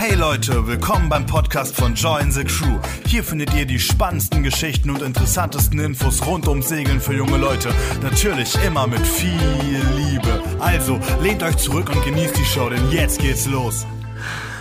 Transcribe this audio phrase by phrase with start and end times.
[0.00, 2.78] Hey Leute, willkommen beim Podcast von Join the Crew.
[3.08, 7.70] Hier findet ihr die spannendsten Geschichten und interessantesten Infos rund ums Segeln für junge Leute.
[8.00, 10.40] Natürlich immer mit viel Liebe.
[10.60, 13.86] Also lehnt euch zurück und genießt die Show, denn jetzt geht's los.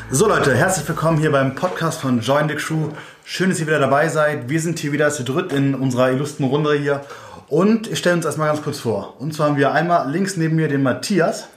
[0.10, 2.90] So Leute, herzlich willkommen hier beim Podcast von Join the Crew.
[3.24, 4.50] Schön, dass ihr wieder dabei seid.
[4.50, 7.06] Wir sind hier wieder zu dritt in unserer illustren Runde hier.
[7.48, 9.22] Und ich stelle uns erstmal ganz kurz vor.
[9.22, 11.48] Und zwar haben wir einmal links neben mir den Matthias.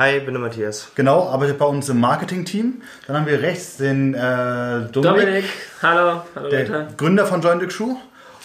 [0.00, 0.92] Hi, ich bin der Matthias.
[0.94, 2.80] Genau, arbeitet bei uns im Marketing-Team.
[3.06, 5.44] Dann haben wir rechts den äh, Dominik, Dominik,
[5.82, 6.88] hallo, hallo der.
[6.96, 7.96] Gründer von Join the Crew.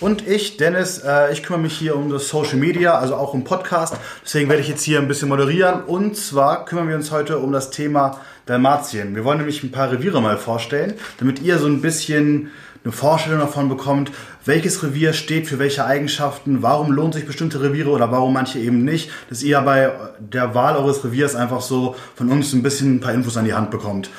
[0.02, 3.46] Und ich, Dennis, äh, ich kümmere mich hier um das Social Media, also auch um
[3.46, 3.96] Podcast.
[4.26, 5.86] Deswegen werde ich jetzt hier ein bisschen moderieren.
[5.86, 9.16] Und zwar kümmern wir uns heute um das Thema Dalmatien.
[9.16, 12.52] Wir wollen nämlich ein paar Reviere mal vorstellen, damit ihr so ein bisschen
[12.86, 14.12] eine Vorstellung davon bekommt,
[14.46, 18.86] welches Revier steht für welche Eigenschaften, warum lohnt sich bestimmte Reviere oder warum manche eben
[18.86, 23.00] nicht, dass ihr bei der Wahl eures Reviers einfach so von uns ein bisschen ein
[23.00, 24.12] paar Infos an die Hand bekommt.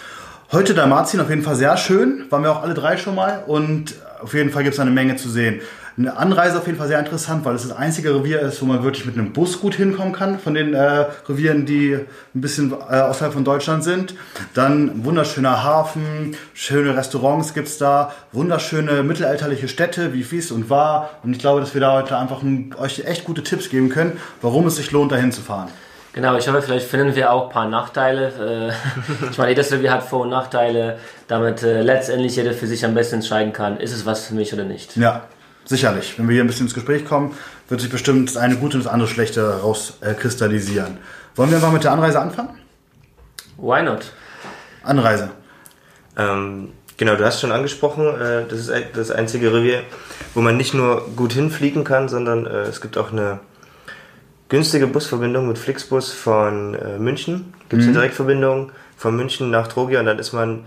[0.51, 3.95] Heute Dalmatien auf jeden Fall sehr schön, waren wir auch alle drei schon mal und
[4.21, 5.61] auf jeden Fall gibt es eine Menge zu sehen.
[5.99, 8.83] Eine Anreise auf jeden Fall sehr interessant, weil es das einzige Revier ist, wo man
[8.83, 13.01] wirklich mit einem Bus gut hinkommen kann, von den äh, Revieren, die ein bisschen äh,
[13.01, 14.15] außerhalb von Deutschland sind.
[14.53, 21.11] Dann wunderschöner Hafen, schöne Restaurants gibt's da, wunderschöne mittelalterliche Städte wie Fies und War.
[21.23, 24.19] Und ich glaube, dass wir da heute einfach ein, euch echt gute Tipps geben können,
[24.43, 25.69] warum es sich lohnt, dahin zu fahren.
[26.13, 28.71] Genau, ich hoffe, vielleicht finden wir auch ein paar Nachteile.
[28.71, 32.85] Äh, ich meine, jedes Revier hat Vor- und Nachteile, damit äh, letztendlich jeder für sich
[32.85, 34.95] am besten entscheiden kann, ist es was für mich oder nicht.
[34.97, 35.25] Ja,
[35.69, 36.19] sicherlich.
[36.19, 37.35] Wenn wir hier ein bisschen ins Gespräch kommen,
[37.69, 40.99] wird sich bestimmt das eine gute und das andere schlechte rauskristallisieren.
[41.35, 42.59] Wollen wir einfach mit der Anreise anfangen?
[43.59, 44.13] Why not?
[44.83, 45.31] Anreise.
[46.17, 49.83] Ähm, genau, du hast schon angesprochen, äh, das ist das einzige Revier,
[50.35, 53.41] wo man nicht nur gut hinfliegen kann, sondern äh, es gibt auch eine
[54.49, 57.53] günstige Busverbindung mit Flixbus von äh, München.
[57.69, 60.65] Gibt es eine Direktverbindung von München nach Trogia und dann ist man,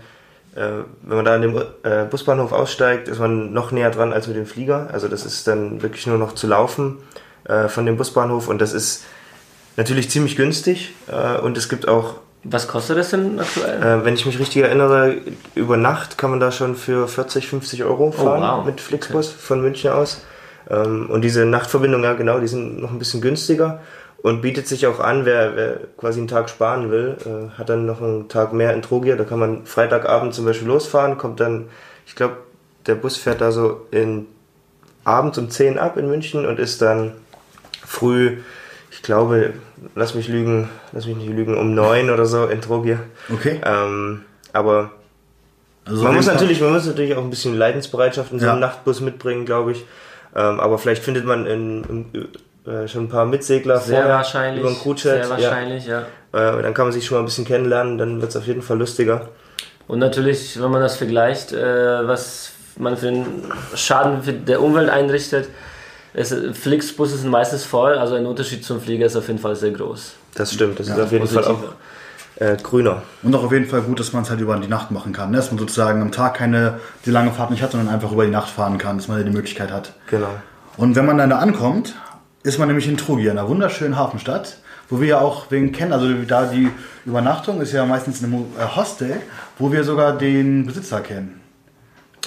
[0.54, 4.36] wenn man da an dem äh, Busbahnhof aussteigt, ist man noch näher dran als mit
[4.36, 4.88] dem Flieger.
[4.92, 6.98] Also das ist dann wirklich nur noch zu laufen
[7.44, 9.04] äh, von dem Busbahnhof und das ist
[9.76, 14.00] natürlich ziemlich günstig äh, und es gibt auch Was kostet das denn aktuell?
[14.00, 15.18] äh, wenn ich mich richtig erinnere,
[15.54, 18.64] über Nacht kann man da schon für 40, 50 Euro fahren wow.
[18.66, 20.24] mit Flixbus von München aus.
[20.68, 23.80] Ähm, und diese Nachtverbindungen, ja genau, die sind noch ein bisschen günstiger
[24.22, 27.86] und bietet sich auch an, wer, wer quasi einen Tag sparen will, äh, hat dann
[27.86, 29.16] noch einen Tag mehr in Trogia.
[29.16, 31.68] Da kann man Freitagabend zum Beispiel losfahren, kommt dann,
[32.06, 32.36] ich glaube,
[32.86, 34.26] der Bus fährt da so in
[35.04, 37.12] abends um 10 ab in München und ist dann
[37.84, 38.38] früh,
[38.90, 39.54] ich glaube,
[39.94, 42.98] lass mich lügen, lass mich nicht lügen, um 9 oder so in Trogia.
[43.32, 43.60] Okay.
[43.64, 44.90] Ähm, aber
[45.86, 48.52] Also man muss, Fall- natürlich, man muss natürlich auch ein bisschen Leidensbereitschaft in so Ja.
[48.52, 49.84] einem Nachtbus mitbringen, glaube ich.
[50.36, 52.28] Ähm, aber vielleicht findet man in, in,
[52.66, 54.60] äh, schon ein paar Mitsegler Sehr vorher wahrscheinlich.
[54.60, 55.24] über den Crewchat.
[55.24, 56.04] Sehr wahrscheinlich, ja.
[56.32, 56.58] Ja.
[56.58, 58.62] Äh, dann kann man sich schon mal ein bisschen kennenlernen, dann wird es auf jeden
[58.62, 59.28] Fall lustiger.
[59.86, 63.26] Und natürlich, wenn man das vergleicht, äh, was man für den
[63.74, 65.48] Schaden für der Umwelt einrichtet,
[66.14, 69.70] ist, Flixbusse sind meistens voll, also ein Unterschied zum Flieger ist auf jeden Fall sehr
[69.70, 70.14] groß.
[70.34, 71.62] Das stimmt, das Ja, ist auf jeden Fall auch
[72.36, 73.02] äh, grüner.
[73.22, 75.30] Und auch auf jeden Fall gut, dass man es halt über die Nacht machen kann.
[75.30, 75.36] Ne?
[75.36, 78.30] Dass man sozusagen am Tag keine die lange Fahrt nicht hat, sondern einfach über die
[78.30, 79.92] Nacht fahren kann, dass man ja die Möglichkeit hat.
[80.08, 80.28] Genau.
[80.76, 81.94] Und wenn man dann da ankommt,
[82.42, 84.56] ist man nämlich in Trugir, einer wunderschönen Hafenstadt,
[84.88, 85.92] wo wir ja auch wen kennen.
[85.92, 86.70] Also da die
[87.04, 89.16] Übernachtung ist ja meistens in einem äh, Hostel,
[89.58, 91.40] wo wir sogar den Besitzer kennen.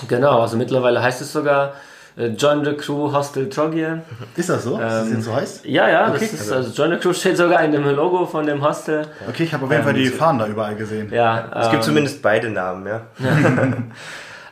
[0.07, 1.73] Genau, also mittlerweile heißt es sogar
[2.17, 4.01] äh, Join the Crew Hostel Trogier.
[4.35, 4.77] Ist das so?
[4.77, 5.65] dass das Ähm, jetzt so heißt?
[5.65, 6.19] Ja, ja, Okay.
[6.31, 9.07] das ist, also Join the Crew steht sogar in dem Logo von dem Hostel.
[9.27, 11.11] Okay, ich habe auf jeden Fall die Fahnen da überall gesehen.
[11.11, 13.01] Ja, Es gibt ähm, zumindest beide Namen, ja.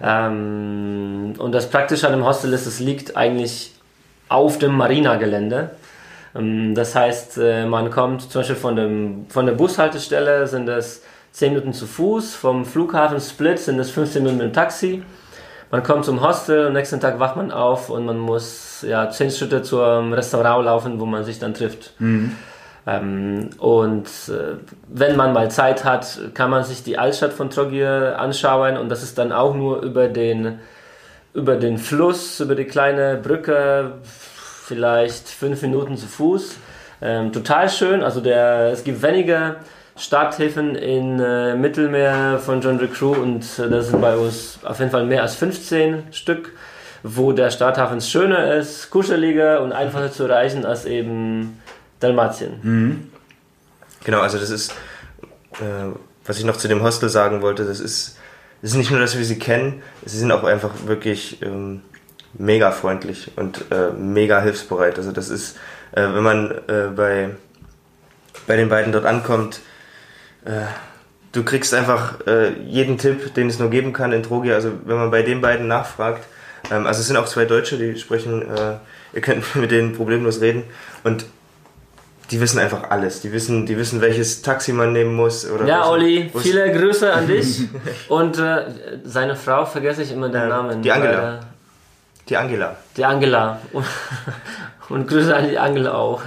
[0.03, 3.71] Ähm, und das Praktische an dem Hostel ist, es liegt eigentlich
[4.31, 5.71] auf dem Marina-Gelände.
[6.35, 11.03] Ähm, das heißt, äh, man kommt zum Beispiel von, dem, von der Bushaltestelle, sind es
[11.33, 15.03] 10 Minuten zu Fuß, vom Flughafen Split sind es 15 Minuten mit dem Taxi.
[15.69, 19.31] Man kommt zum Hostel, am nächsten Tag wacht man auf und man muss ja, 10
[19.31, 21.93] Schritte zum Restaurant laufen, wo man sich dann trifft.
[22.87, 24.55] Ähm, und äh,
[24.89, 29.03] wenn man mal Zeit hat, kann man sich die Altstadt von Trogir anschauen und das
[29.03, 30.59] ist dann auch nur über den,
[31.33, 36.55] über den Fluss, über die kleine Brücke, vielleicht fünf Minuten zu Fuß.
[37.01, 39.55] Ähm, total schön, also der, es gibt wenige
[39.95, 44.79] Starthäfen in äh, Mittelmeer von John the Crew und äh, das sind bei uns auf
[44.79, 46.53] jeden Fall mehr als 15 Stück,
[47.03, 51.59] wo der Starthafen schöner ist, kuscheliger und einfacher zu erreichen als eben
[51.99, 53.11] Dalmatien.
[54.03, 54.71] Genau, also das ist,
[55.53, 55.91] äh,
[56.25, 58.17] was ich noch zu dem Hostel sagen wollte, das ist,
[58.61, 61.81] das ist nicht nur, dass wir sie kennen, sie sind auch einfach wirklich ähm,
[62.33, 64.97] mega freundlich und äh, mega hilfsbereit.
[64.97, 65.57] Also das ist,
[65.91, 67.29] äh, wenn man äh, bei,
[68.47, 69.61] bei den beiden dort ankommt,
[70.45, 70.65] äh,
[71.31, 74.55] du kriegst einfach äh, jeden Tipp, den es nur geben kann in Trogia.
[74.55, 76.25] Also wenn man bei den beiden nachfragt,
[76.69, 78.77] ähm, also es sind auch zwei Deutsche, die sprechen, äh,
[79.13, 80.63] ihr könnt mit denen problemlos reden
[81.03, 81.25] und
[82.31, 83.21] die wissen einfach alles.
[83.21, 85.49] Die wissen, die wissen, welches Taxi man nehmen muss.
[85.49, 86.41] Oder Ja, welchen Olli, Bus.
[86.43, 87.61] viele Grüße an dich.
[88.09, 88.65] Und äh,
[89.03, 90.81] seine Frau, vergesse ich immer den Ja, Namen.
[90.81, 91.39] die Angela.
[92.29, 92.75] Die Angela.
[92.95, 93.59] Die Angela.
[94.89, 96.21] Und, Grüße an die Angela auch.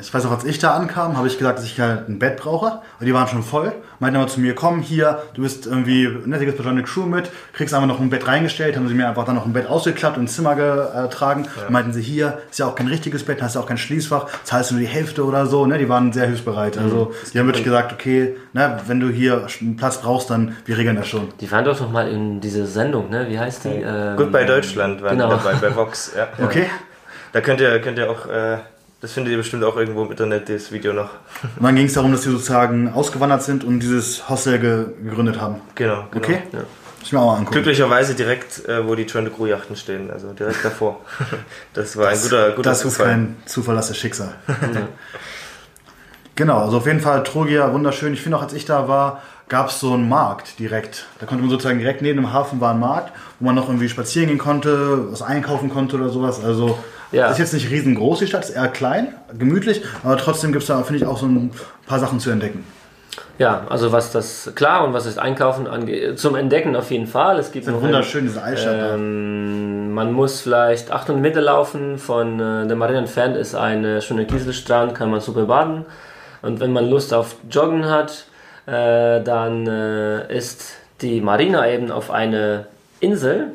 [0.00, 2.36] Ich weiß auch, als ich da ankam, habe ich gesagt, dass ich halt ein Bett
[2.36, 2.80] brauche.
[2.98, 3.72] Und die waren schon voll.
[3.98, 7.02] Meinten aber zu mir, komm hier, du bist irgendwie ne, du gehst bei Johnny Crew
[7.02, 9.66] mit, kriegst einfach noch ein Bett reingestellt, haben sie mir einfach dann noch ein Bett
[9.66, 11.46] ausgeklappt und ins Zimmer getragen.
[11.56, 14.26] Und meinten sie, hier ist ja auch kein richtiges Bett, hast ja auch kein Schließfach,
[14.44, 15.66] zahlst du nur die Hälfte oder so.
[15.66, 15.78] Ne?
[15.78, 16.78] Die waren sehr hilfsbereit.
[16.78, 20.78] Also die haben wirklich gesagt, okay, ne, wenn du hier einen Platz brauchst, dann wir
[20.78, 21.28] regeln das schon.
[21.40, 23.26] Die waren doch noch mal in dieser Sendung, ne?
[23.28, 23.68] Wie heißt die?
[23.68, 25.36] Ähm, Gut bei Deutschland waren genau.
[25.36, 26.12] die dabei, bei Vox.
[26.16, 26.28] Ja.
[26.44, 26.66] Okay?
[27.32, 28.58] Da könnt ihr, könnt ihr auch, äh,
[29.00, 31.10] das findet ihr bestimmt auch irgendwo im Internet, das Video noch.
[31.56, 35.40] Und dann ging es darum, dass sie sozusagen ausgewandert sind und dieses Hostel ge gegründet
[35.40, 35.60] haben.
[35.74, 36.04] Genau.
[36.10, 36.24] genau.
[36.24, 36.42] Okay?
[36.52, 36.58] Ja.
[36.58, 37.52] Muss ich mir auch mal angucken.
[37.52, 41.00] Glücklicherweise direkt, äh, wo die Trent Crew Yachten stehen, also direkt davor.
[41.72, 43.06] Das war ein guter, guter das ist Zufall.
[43.06, 44.34] kein Zufall, das ist Schicksal.
[46.34, 48.12] genau, also auf jeden Fall Trogia, wunderschön.
[48.12, 51.06] Ich finde auch, als ich da war, gab es so einen Markt direkt.
[51.18, 53.88] Da konnte man sozusagen direkt neben dem Hafen war ein Markt, wo man noch irgendwie
[53.88, 56.44] spazieren gehen konnte, was einkaufen konnte oder sowas.
[56.44, 56.78] Also
[57.12, 57.30] Ja.
[57.30, 60.82] ist jetzt nicht riesengroß, die Stadt ist eher klein, gemütlich, aber trotzdem gibt es da,
[60.82, 61.50] finde ich, auch so ein
[61.86, 62.64] paar Sachen zu entdecken.
[63.38, 67.38] Ja, also was das klar und was das Einkaufen angeht, zum Entdecken auf jeden Fall.
[67.38, 68.94] Es gibt noch Wunderschön, diese Altstadt.
[68.94, 71.98] Ähm, man muss vielleicht 800 Meter laufen.
[71.98, 75.86] Von äh, der Marine entfernt ist ein schöner Kieselstrand, kann man super baden.
[76.42, 78.26] Und wenn man Lust auf Joggen hat,
[78.66, 82.66] äh, dann äh, ist die Marina eben auf eine
[83.00, 83.52] Insel.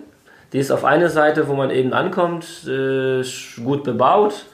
[0.56, 3.22] Die ist auf einer Seite, wo man eben ankommt, äh,
[3.62, 4.46] gut bebaut.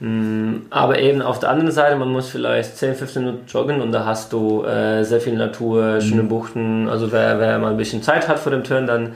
[0.00, 3.92] Mm, Aber eben auf der anderen Seite, man muss vielleicht 10, 15 Minuten joggen und
[3.92, 6.88] da hast du äh, sehr viel Natur, schöne Buchten.
[6.88, 9.12] Also wer, wer mal ein bisschen Zeit hat vor dem Turn dann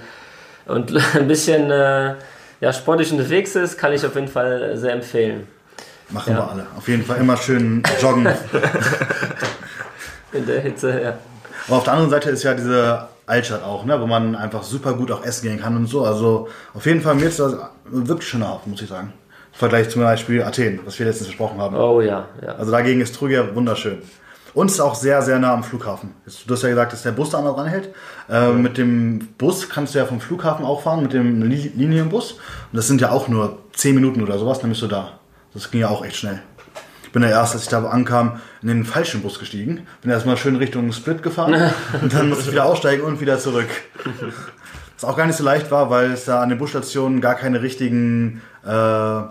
[0.67, 2.15] und ein bisschen äh,
[2.61, 5.49] ja, sportlich unterwegs ist, kann ich auf jeden Fall sehr empfehlen.
[6.11, 6.39] Machen Ja.
[6.39, 6.67] wir alle.
[6.79, 8.27] Auf jeden Fall immer schön joggen.
[10.33, 11.15] In der Hitze, ja.
[11.67, 14.93] Aber auf der anderen Seite ist ja diese Altstadt auch, ne, wo man einfach super
[14.95, 16.05] gut auch essen gehen kann und so.
[16.05, 17.55] Also auf jeden Fall mir ist das
[17.85, 19.13] wirklich schöner Hafen, muss ich sagen.
[19.53, 21.77] Im Vergleich zum Beispiel Athen, was wir letztens besprochen haben.
[21.77, 22.53] Oh ja, ja.
[22.57, 24.03] Also dagegen ist Trugia wunderschön.
[24.53, 26.13] Und ist auch sehr, sehr nah am Flughafen.
[26.47, 27.91] Du hast ja gesagt, dass der Bus da einmal dranhält.
[28.29, 32.33] Äh, Mit dem Bus kannst du ja vom Flughafen auch fahren, mit dem Li- Linienbus.
[32.33, 32.41] Und
[32.73, 35.13] das sind ja auch nur 10 Minuten oder sowas, dann bist du da.
[35.55, 36.41] Das ging ja auch echt schnell.
[37.11, 39.85] Ich bin ja erst, als ich da ankam, in den falschen Bus gestiegen.
[40.01, 41.73] Bin erstmal schön Richtung Split gefahren.
[42.01, 43.67] und dann musste ich wieder aussteigen und wieder zurück.
[44.95, 47.63] Was auch gar nicht so leicht war, weil es da an den Busstationen gar keine
[47.63, 49.23] richtigen äh,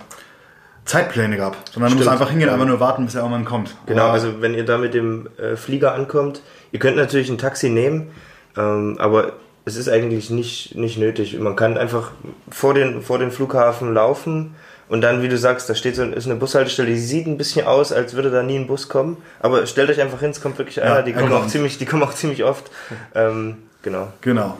[0.83, 1.55] Zeitpläne gab.
[1.71, 3.73] Sondern musst Stimmt, einfach hingehen, einfach nur warten, bis er irgendwann kommt.
[3.85, 6.41] Genau, Aber also wenn ihr da mit dem äh, Flieger ankommt,
[6.73, 8.11] ihr könnt natürlich ein Taxi nehmen,
[8.57, 11.39] ähm, aber es ist eigentlich nicht, nicht nötig.
[11.39, 12.11] Man kann einfach
[12.51, 14.53] vor den, vor den Flughafen laufen
[14.89, 17.65] und dann, wie du sagst, da steht so ist eine Bushaltestelle, die sieht ein bisschen
[17.67, 19.17] aus, als würde da nie ein Bus kommen.
[19.39, 21.85] Aber stellt euch einfach hin, es kommt wirklich einer, die er kommen auch ziemlich, die
[21.85, 22.71] kommen auch ziemlich oft.
[23.13, 24.07] Ähm, genau.
[24.21, 24.57] Genau.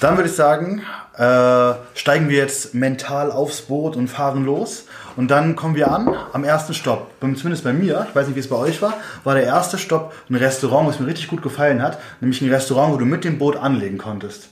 [0.00, 0.82] Dann würde ich sagen,
[1.16, 4.86] äh, steigen wir jetzt mental aufs Boot und fahren los.
[5.16, 7.12] Und dann kommen wir an am ersten Stopp.
[7.20, 10.12] Zumindest bei mir, ich weiß nicht, wie es bei euch war, war der erste Stopp
[10.28, 11.98] ein Restaurant, was mir richtig gut gefallen hat.
[12.20, 14.48] Nämlich ein Restaurant, wo du mit dem Boot anlegen konntest.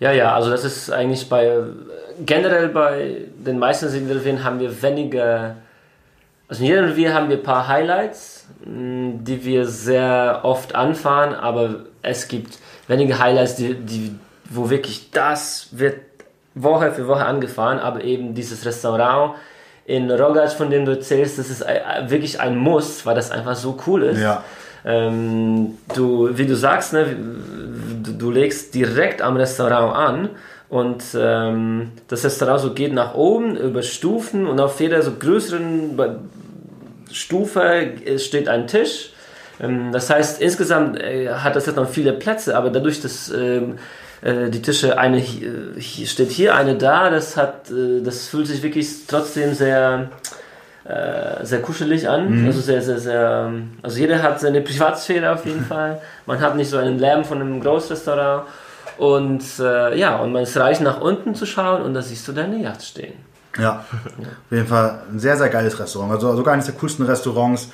[0.00, 1.62] Ja, ja, also das ist eigentlich bei
[2.24, 5.56] generell bei den meisten Segelrevieren haben wir weniger,
[6.48, 11.34] also in jedem Revier haben wir ein paar Highlights, mh, die wir sehr oft anfahren,
[11.34, 14.14] aber es gibt wenige Highlights, die, die,
[14.50, 15.96] wo wirklich das wird
[16.54, 19.34] Woche für Woche angefahren, aber eben dieses Restaurant
[19.86, 23.56] in Rogac, von dem du erzählst, das ist ein- wirklich ein Muss, weil das einfach
[23.56, 24.20] so cool ist.
[24.20, 24.44] Ja.
[24.84, 27.06] Ähm, du, wie du sagst, ne,
[28.02, 30.28] du, du legst direkt am Restaurant an
[30.72, 35.98] und ähm, das Restaurant so geht nach oben über Stufen und auf jeder so größeren
[37.10, 39.10] Stufe äh, steht ein Tisch.
[39.60, 43.74] Ähm, das heißt, insgesamt äh, hat das jetzt noch viele Plätze, aber dadurch, dass ähm,
[44.22, 48.46] äh, die Tische eine hier, hier steht hier, eine da, das hat, äh, das fühlt
[48.46, 50.08] sich wirklich trotzdem sehr
[50.84, 52.46] äh, sehr kuschelig an.
[52.46, 53.44] Also sehr, sehr, sehr.
[53.46, 56.00] ähm, Also jeder hat seine Privatsphäre auf jeden Fall.
[56.24, 58.46] Man hat nicht so einen Lärm von einem Großrestaurant.
[58.98, 62.32] Und äh, ja, und man ist reich nach unten zu schauen und da siehst du
[62.32, 63.14] deine Yacht stehen.
[63.58, 63.84] Ja.
[63.90, 66.12] Auf jeden Fall ein sehr, sehr geiles Restaurant.
[66.12, 67.68] Also sogar eines der coolsten Restaurants,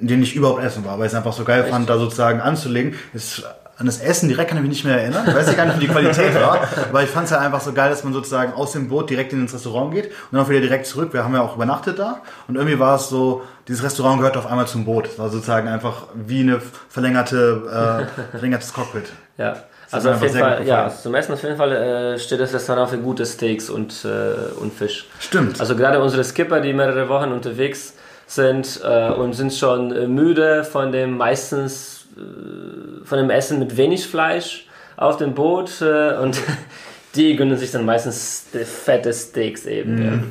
[0.00, 2.40] in denen ich überhaupt essen war, weil ich es einfach so geil fand, da sozusagen
[2.40, 2.94] anzulegen.
[3.12, 3.42] Es
[3.80, 5.24] an das Essen direkt kann ich mich nicht mehr erinnern.
[5.26, 6.68] Ich weiß ja gar nicht, wie die Qualität war.
[6.90, 9.32] Aber ich fand es ja einfach so geil, dass man sozusagen aus dem Boot direkt
[9.32, 11.14] ins Restaurant geht und dann auch wieder direkt zurück.
[11.14, 12.20] Wir haben ja auch übernachtet da.
[12.46, 15.06] Und irgendwie war es so, dieses Restaurant gehört auf einmal zum Boot.
[15.06, 19.12] Es war sozusagen einfach wie eine verlängerte, äh, verlängertes Cockpit.
[19.38, 19.56] Ja.
[19.92, 22.98] Also auf jeden Fall, ja, zum Essen auf jeden Fall äh, steht das Restaurant für
[22.98, 25.06] gute Steaks und, äh, und Fisch.
[25.18, 25.60] Stimmt.
[25.60, 27.94] Also gerade unsere Skipper, die mehrere Wochen unterwegs
[28.26, 33.76] sind äh, und sind schon äh, müde von dem meistens äh, von dem Essen mit
[33.76, 34.66] wenig Fleisch
[34.96, 36.38] auf dem Boot äh, und
[37.16, 39.96] die gönnen sich dann meistens fette Steaks eben.
[39.96, 40.04] Mhm.
[40.04, 40.22] Ja.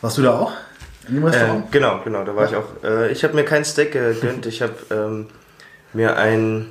[0.00, 0.52] Warst du da auch?
[1.06, 1.66] In dem Restaurant?
[1.66, 2.50] Äh, genau, genau, da war ja.
[2.50, 2.84] ich auch.
[2.84, 5.28] Äh, ich habe mir kein Steak gegönnt, ich habe ähm,
[5.92, 6.66] mir ein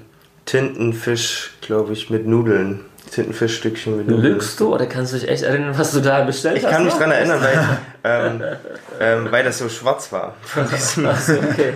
[0.50, 4.34] Tintenfisch, glaube ich, mit Nudeln Tintenfischstückchen mit Nudeln.
[4.34, 6.72] Lügst du oder kannst du dich echt erinnern, was du da bestellt ich hast?
[6.72, 8.44] Ich kann mich daran erinnern, weil, ähm,
[9.00, 10.36] ähm, weil das so schwarz war.
[10.56, 11.74] okay.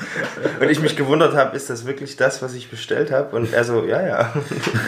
[0.60, 3.34] Und ich mich gewundert habe, ist das wirklich das, was ich bestellt habe?
[3.36, 4.32] Und er so, ja, ja.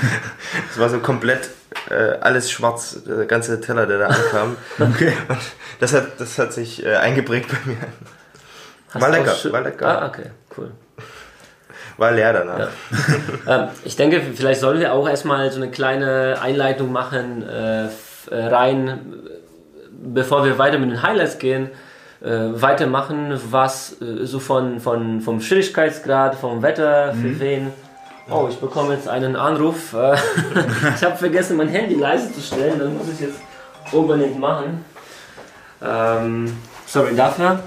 [0.70, 1.50] Es war so komplett
[1.90, 4.56] äh, alles schwarz, der ganze Teller, der da ankam.
[4.78, 5.12] Okay.
[5.28, 5.38] Und
[5.80, 7.78] das hat, das hat sich äh, eingeprägt bei mir.
[8.92, 10.02] Hast war lecker, war lecker.
[10.02, 10.72] Ah, okay, cool
[11.96, 12.58] war leer danach.
[12.58, 12.68] Ja.
[13.64, 17.88] ähm, ich denke, vielleicht sollen wir auch erstmal so eine kleine Einleitung machen, äh, äh,
[18.30, 19.14] rein,
[19.90, 21.70] bevor wir weiter mit den Highlights gehen,
[22.22, 27.40] äh, weitermachen, was äh, so von, von, vom Schwierigkeitsgrad, vom Wetter, für mhm.
[27.40, 27.72] wen.
[28.30, 29.94] Oh, ich bekomme jetzt einen Anruf.
[30.96, 33.38] Ich habe vergessen, mein Handy leise zu stellen, dann muss ich jetzt
[33.92, 34.84] unbedingt machen.
[35.82, 37.60] Ähm, sorry dafür.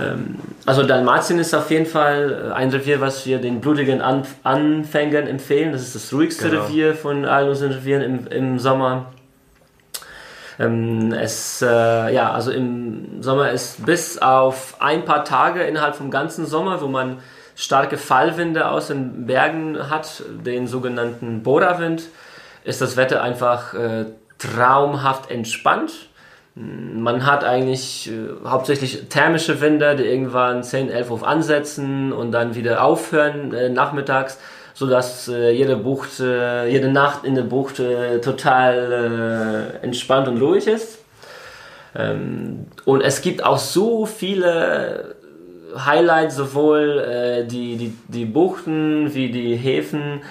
[0.00, 5.26] Ähm, also Dalmatien ist auf jeden Fall äh, ein Revier, was wir den blutigen Anfängern
[5.26, 5.72] empfehlen.
[5.72, 6.64] Das ist das ruhigste genau.
[6.64, 9.12] Revier von allen unseren Revieren im, im Sommer.
[10.58, 11.66] Ähm, es, äh,
[12.14, 16.88] ja, also im Sommer ist bis auf ein paar Tage innerhalb vom ganzen Sommer, wo
[16.88, 17.18] man
[17.54, 22.02] starke Fallwinde aus den Bergen hat, den sogenannten Bora-Wind,
[22.64, 24.06] ist das Wetter einfach äh,
[24.38, 25.92] traumhaft entspannt.
[26.58, 32.54] Man hat eigentlich äh, hauptsächlich thermische Winde, die irgendwann 10, 11 Uhr ansetzen und dann
[32.54, 34.38] wieder aufhören äh, nachmittags,
[34.72, 40.40] sodass äh, jede Bucht, äh, jede Nacht in der Bucht äh, total äh, entspannt und
[40.40, 41.00] ruhig ist.
[41.94, 45.14] Ähm, und es gibt auch so viele
[45.76, 50.22] Highlights, sowohl die, die, die Buchten wie die Häfen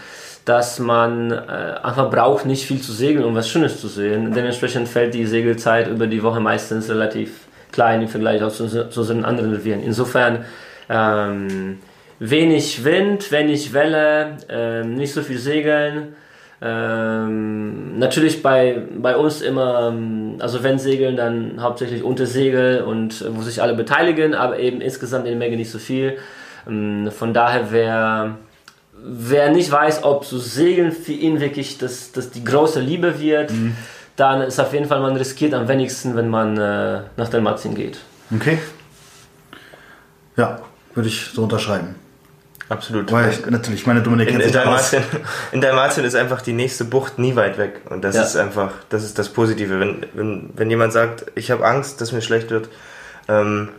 [0.45, 1.35] dass man äh,
[1.81, 4.31] einfach braucht, nicht viel zu segeln, um was Schönes zu sehen.
[4.31, 9.03] Dementsprechend fällt die Segelzeit über die Woche meistens relativ klein im Vergleich auch zu, zu
[9.03, 9.81] so anderen Revieren.
[9.83, 10.45] Insofern
[10.87, 11.79] ähm,
[12.19, 16.15] wenig Wind, wenig Welle, ähm, nicht so viel Segeln.
[16.61, 23.21] Ähm, natürlich bei, bei uns immer, ähm, also wenn Segeln, dann hauptsächlich unter Segel und
[23.21, 26.17] äh, wo sich alle beteiligen, aber eben insgesamt in der Menge nicht so viel.
[26.67, 28.35] Ähm, von daher wäre
[29.03, 33.51] wer nicht weiß, ob so Segeln für ihn wirklich das, das die große Liebe wird,
[33.51, 33.75] mhm.
[34.15, 37.99] dann ist auf jeden Fall man riskiert am wenigsten, wenn man äh, nach Dalmatien geht.
[38.33, 38.57] Okay.
[40.37, 40.59] Ja,
[40.93, 41.95] würde ich so unterschreiben.
[42.67, 43.11] Absolut.
[43.11, 45.03] Weil ich, natürlich, meine Dominik in, in, Dalmatien,
[45.51, 47.81] in Dalmatien ist einfach die nächste Bucht nie weit weg.
[47.89, 48.23] Und das ja.
[48.23, 49.79] ist einfach, das ist das Positive.
[49.79, 52.69] Wenn, wenn, wenn jemand sagt, ich habe Angst, dass mir schlecht wird,
[53.27, 53.69] ähm,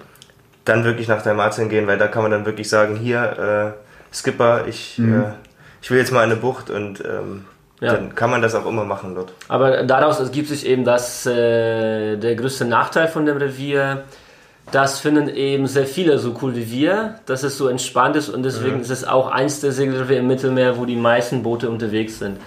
[0.64, 4.66] dann wirklich nach Dalmatien gehen, weil da kann man dann wirklich sagen, hier, äh, Skipper,
[4.66, 5.22] ich, mhm.
[5.22, 5.32] äh,
[5.82, 7.44] ich will jetzt mal eine Bucht und ähm,
[7.80, 7.92] ja.
[7.94, 9.32] dann kann man das auch immer machen dort.
[9.48, 14.04] Aber daraus ergibt sich eben, dass äh, der größte Nachteil von dem Revier,
[14.72, 18.42] das finden eben sehr viele so cool wie wir, dass es so entspannt ist und
[18.42, 18.82] deswegen mhm.
[18.82, 22.38] ist es auch eins der Segelrevier im Mittelmeer, wo die meisten Boote unterwegs sind.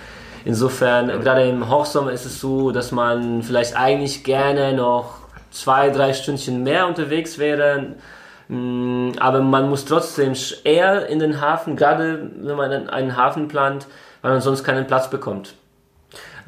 [0.45, 1.21] Insofern, mhm.
[1.21, 5.19] gerade im Hochsommer ist es so, dass man vielleicht eigentlich gerne noch
[5.51, 7.95] zwei, drei Stündchen mehr unterwegs wäre
[8.49, 13.85] aber man muss trotzdem eher in den Hafen, gerade wenn man einen Hafen plant,
[14.21, 15.53] weil man sonst keinen Platz bekommt.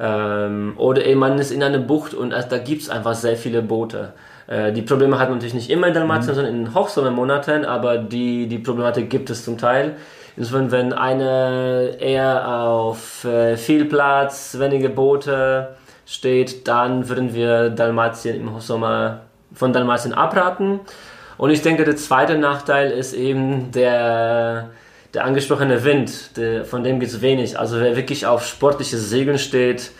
[0.00, 3.62] Ähm, oder eben man ist in einer Bucht und da gibt es einfach sehr viele
[3.62, 4.14] Boote.
[4.48, 6.34] Äh, die Probleme hat man natürlich nicht immer in Dalmatien, mhm.
[6.34, 9.96] sondern in den Hochsommermonaten, aber die, die Problematik gibt es zum Teil.
[10.36, 18.36] Insofern, wenn eine eher auf äh, viel Platz, wenige Boote steht, dann würden wir Dalmatien
[18.36, 19.20] im Hochsommer
[19.54, 20.80] von Dalmatien abraten.
[21.42, 24.70] Und ich denke, der zweite Nachteil ist eben der,
[25.12, 26.36] der angesprochene Wind.
[26.36, 27.58] Der, von dem gibt es wenig.
[27.58, 29.90] Also wer wirklich auf sportliches Segeln steht,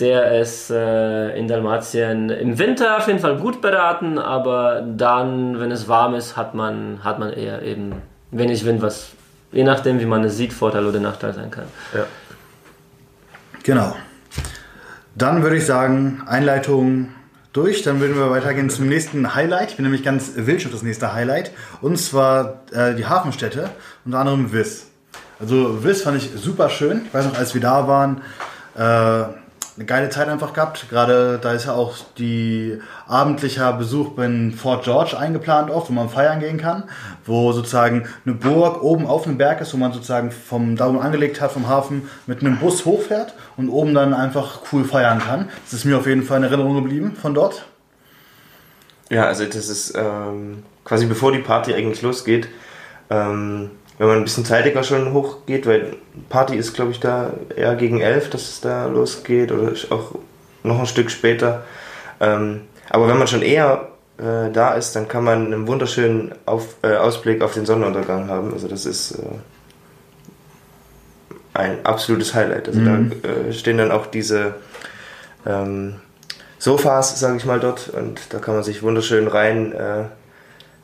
[0.00, 5.70] der ist äh, in Dalmatien im Winter auf jeden Fall gut beraten, aber dann, wenn
[5.70, 9.10] es warm ist, hat man, hat man eher eben wenig Wind, was
[9.52, 11.66] je nachdem, wie man es sieht, Vorteil oder Nachteil sein kann.
[11.94, 12.06] Ja.
[13.62, 13.94] Genau.
[15.14, 17.10] Dann würde ich sagen, Einleitung
[17.52, 17.82] durch.
[17.82, 19.70] Dann würden wir weitergehen zum nächsten Highlight.
[19.70, 21.52] Ich bin nämlich ganz wild auf das nächste Highlight.
[21.80, 23.70] Und zwar äh, die Hafenstädte,
[24.04, 24.86] unter anderem Wiss.
[25.38, 27.02] Also Wiss fand ich super schön.
[27.06, 28.20] Ich weiß noch, als wir da waren,
[28.76, 29.24] äh,
[29.76, 30.88] eine geile Zeit einfach gehabt.
[30.90, 36.08] Gerade da ist ja auch die abendlicher Besuch in Fort George eingeplant oft, wo man
[36.08, 36.84] feiern gehen kann,
[37.24, 41.40] wo sozusagen eine Burg oben auf dem Berg ist, wo man sozusagen vom da angelegt
[41.40, 45.48] hat vom Hafen mit einem Bus hochfährt und oben dann einfach cool feiern kann.
[45.64, 47.64] Das ist mir auf jeden Fall in Erinnerung geblieben von dort.
[49.08, 52.48] Ja, also das ist ähm, quasi bevor die Party eigentlich losgeht.
[53.10, 55.94] Ähm, wenn man ein bisschen zeitiger schon hochgeht, weil
[56.30, 60.14] Party ist, glaube ich, da eher gegen elf, dass es da losgeht oder auch
[60.62, 61.64] noch ein Stück später.
[62.18, 66.76] Ähm, aber wenn man schon eher äh, da ist, dann kann man einen wunderschönen auf,
[66.80, 68.54] äh, Ausblick auf den Sonnenuntergang haben.
[68.54, 69.26] Also das ist äh,
[71.52, 72.68] ein absolutes Highlight.
[72.68, 73.12] Also mhm.
[73.22, 74.54] da äh, stehen dann auch diese
[75.44, 75.96] ähm,
[76.58, 80.04] Sofas, sage ich mal, dort und da kann man sich wunderschön rein äh,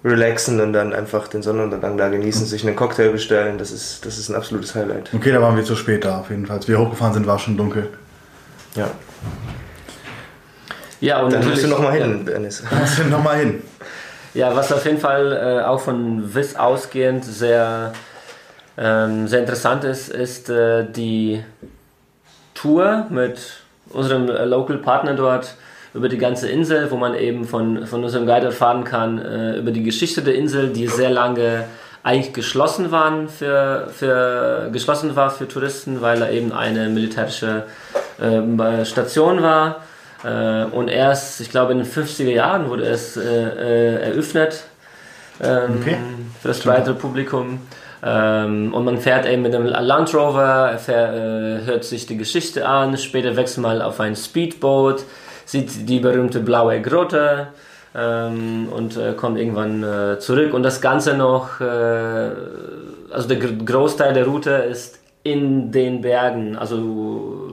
[0.07, 2.47] relaxen und dann einfach den Sonnenuntergang da genießen, mhm.
[2.47, 3.59] sich einen Cocktail bestellen.
[3.59, 5.13] Das ist, das ist ein absolutes Highlight.
[5.13, 6.57] Okay, da waren wir zu spät da auf jeden Fall.
[6.57, 7.89] Als wir hochgefahren sind, war es schon dunkel.
[8.75, 8.91] Ja.
[11.01, 12.33] Ja, und dann musst du nochmal hin, ja.
[12.33, 12.63] Dennis.
[12.69, 13.63] Dann musst du nochmal hin.
[14.33, 17.93] Ja, was auf jeden Fall äh, auch von WIS ausgehend sehr,
[18.79, 21.43] ähm, sehr interessant ist, ist äh, die
[22.55, 23.41] Tour mit
[23.91, 25.57] unserem äh, Local Partner dort
[25.97, 29.71] über die ganze Insel, wo man eben von, von unserem Guide erfahren kann, äh, über
[29.71, 31.65] die Geschichte der Insel, die sehr lange
[32.03, 37.65] eigentlich geschlossen waren für, für geschlossen war für Touristen, weil da eben eine militärische
[38.21, 39.83] äh, Station war.
[40.25, 44.65] Äh, und erst, ich glaube, in den 50er Jahren wurde es äh, äh, eröffnet
[45.43, 45.97] ähm, okay.
[46.41, 47.61] für das breitere Publikum.
[48.05, 52.69] Ähm, und man fährt eben mit einem Land Rover, fährt, äh, hört sich die Geschichte
[52.69, 55.05] an, später wechselt man auf ein Speedboat
[55.47, 57.49] sieht die berühmte blaue Grotte
[57.95, 60.53] ähm, und äh, kommt irgendwann äh, zurück.
[60.53, 61.65] Und das Ganze noch, äh,
[63.11, 67.53] also der Großteil der Route ist in den Bergen, also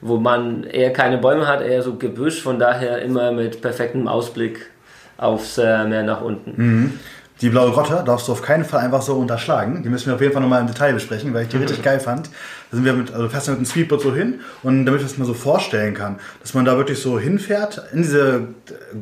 [0.00, 4.70] wo man eher keine Bäume hat, eher so Gebüsch, von daher immer mit perfektem Ausblick
[5.16, 6.52] aufs äh, Meer nach unten.
[6.56, 6.98] Mhm.
[7.40, 9.82] Die blaue Grotte darfst du auf keinen Fall einfach so unterschlagen.
[9.82, 11.98] Die müssen wir auf jeden Fall nochmal im Detail besprechen, weil ich die richtig geil
[11.98, 12.28] fand.
[12.70, 15.06] Da sind wir mit, also fährst du mit einem Speedboot so hin und damit ich
[15.06, 18.48] das mal so vorstellen kann, dass man da wirklich so hinfährt, in diese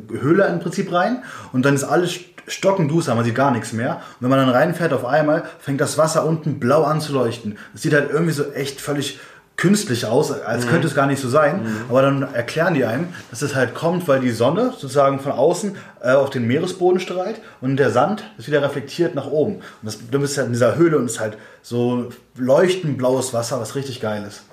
[0.09, 3.95] Höhle im Prinzip rein und dann ist alles stockenduster, man sieht gar nichts mehr.
[3.95, 7.57] Und wenn man dann reinfährt, auf einmal fängt das Wasser unten blau an zu leuchten.
[7.73, 9.19] Es sieht halt irgendwie so echt völlig
[9.55, 10.69] künstlich aus, als mhm.
[10.69, 11.63] könnte es gar nicht so sein.
[11.63, 11.85] Mhm.
[11.89, 15.75] Aber dann erklären die einem, dass es halt kommt, weil die Sonne sozusagen von außen
[16.01, 19.55] äh, auf den Meeresboden strahlt und der Sand ist wieder reflektiert nach oben.
[19.55, 23.33] Und das, du bist halt in dieser Höhle und es ist halt so leuchtend blaues
[23.33, 24.43] Wasser, was richtig geil ist.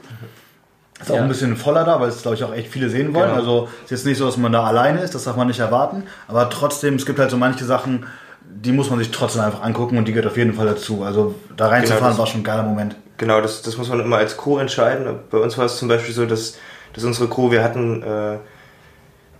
[1.00, 1.16] Ist ja.
[1.16, 3.30] auch ein bisschen voller da, weil es, glaube ich, auch echt viele sehen wollen.
[3.30, 3.40] Genau.
[3.40, 6.02] Also ist jetzt nicht so, dass man da alleine ist, das darf man nicht erwarten.
[6.28, 8.04] Aber trotzdem, es gibt halt so manche Sachen,
[8.42, 11.02] die muss man sich trotzdem einfach angucken und die gehört auf jeden Fall dazu.
[11.02, 12.96] Also da reinzufahren genau, war schon ein geiler Moment.
[13.20, 15.06] Genau, das, das muss man immer als Crew entscheiden.
[15.30, 16.56] Bei uns war es zum Beispiel so, dass,
[16.94, 18.36] dass unsere Crew, wir hatten äh,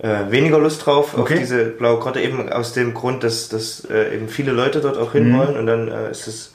[0.07, 1.33] äh, weniger Lust drauf okay.
[1.33, 4.99] auf diese blaue Grotte, eben aus dem Grund, dass, dass äh, eben viele Leute dort
[4.99, 5.39] auch hin mhm.
[5.39, 6.55] wollen und dann äh, ist es,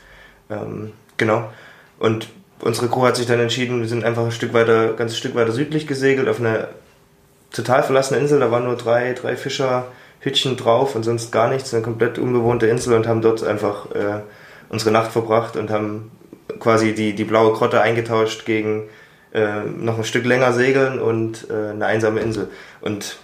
[0.52, 1.52] ähm, genau.
[1.98, 5.18] Und unsere Crew hat sich dann entschieden, wir sind einfach ein Stück weiter, ein ganzes
[5.18, 6.68] Stück weiter südlich gesegelt auf eine
[7.52, 11.82] total verlassene Insel, da waren nur drei, drei Fischerhütchen drauf und sonst gar nichts, eine
[11.82, 14.20] komplett unbewohnte Insel und haben dort einfach äh,
[14.70, 16.12] unsere Nacht verbracht und haben
[16.60, 18.90] quasi die, die blaue Grotte eingetauscht gegen
[19.34, 22.50] äh, noch ein Stück länger segeln und äh, eine einsame Insel.
[22.82, 23.18] Und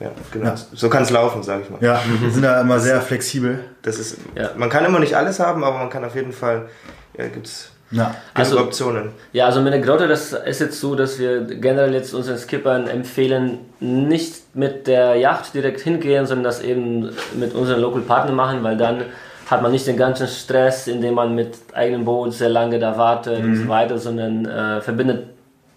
[0.00, 0.46] ja, genau.
[0.46, 0.56] Ja.
[0.74, 1.78] So kann es laufen, sage ich mal.
[1.80, 3.60] Ja, wir sind da immer sehr flexibel.
[3.82, 4.50] Das ist, ja.
[4.56, 6.68] Man kann immer nicht alles haben, aber man kann auf jeden Fall,
[7.16, 8.14] ja, gibt es ja.
[8.34, 9.10] Also, Optionen.
[9.32, 12.88] Ja, also mit der Grotte, das ist jetzt so, dass wir generell jetzt unseren Skippern
[12.88, 18.64] empfehlen, nicht mit der Yacht direkt hingehen, sondern das eben mit unseren Local Partnern machen,
[18.64, 19.04] weil dann
[19.46, 23.42] hat man nicht den ganzen Stress, indem man mit eigenem Boot sehr lange da wartet
[23.42, 23.50] mhm.
[23.50, 23.68] und so mhm.
[23.68, 25.26] weiter, sondern äh, verbindet,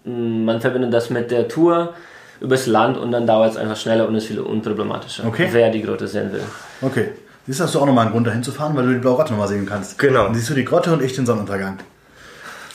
[0.04, 1.94] mm, man verbindet das mit der Tour
[2.40, 5.48] übers Land und dann dauert es einfach schneller und ist viel unproblematischer, okay.
[5.52, 6.42] wer die Grotte sehen will.
[6.82, 7.10] Okay.
[7.46, 9.16] Siehst du, hast du auch nochmal einen Grund dahin zu fahren, weil du die blaue
[9.16, 9.98] Grotte nochmal sehen kannst.
[9.98, 10.24] Genau.
[10.24, 11.78] Dann siehst du die Grotte und ich den Sonnenuntergang.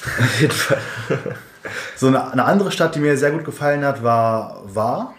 [0.20, 0.78] Auf jeden Fall.
[1.96, 5.14] so eine, eine, andere Stadt, die mir sehr gut gefallen hat, war War.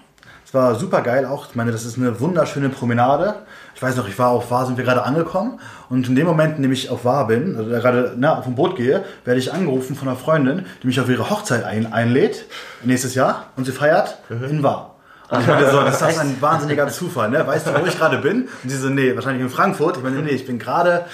[0.46, 1.50] Es war super geil auch.
[1.50, 3.34] Ich meine, das ist eine wunderschöne Promenade
[3.76, 6.56] ich weiß noch, ich war auf War, sind wir gerade angekommen und in dem Moment,
[6.56, 9.52] in dem ich auf War bin, also gerade na, auf dem Boot gehe, werde ich
[9.52, 12.46] angerufen von einer Freundin, die mich auf ihre Hochzeit ein, einlädt,
[12.82, 14.44] nächstes Jahr, und sie feiert mhm.
[14.44, 14.94] in War.
[15.28, 17.46] Und ich meine so, das ist ein wahnsinniger Zufall, ne?
[17.46, 18.48] Weißt du, wo ich gerade bin?
[18.62, 19.98] Und sie so, nee, wahrscheinlich in Frankfurt.
[19.98, 21.04] Ich meine, nee, ich bin gerade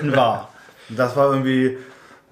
[0.00, 0.50] in War.
[0.88, 1.78] Und das war irgendwie,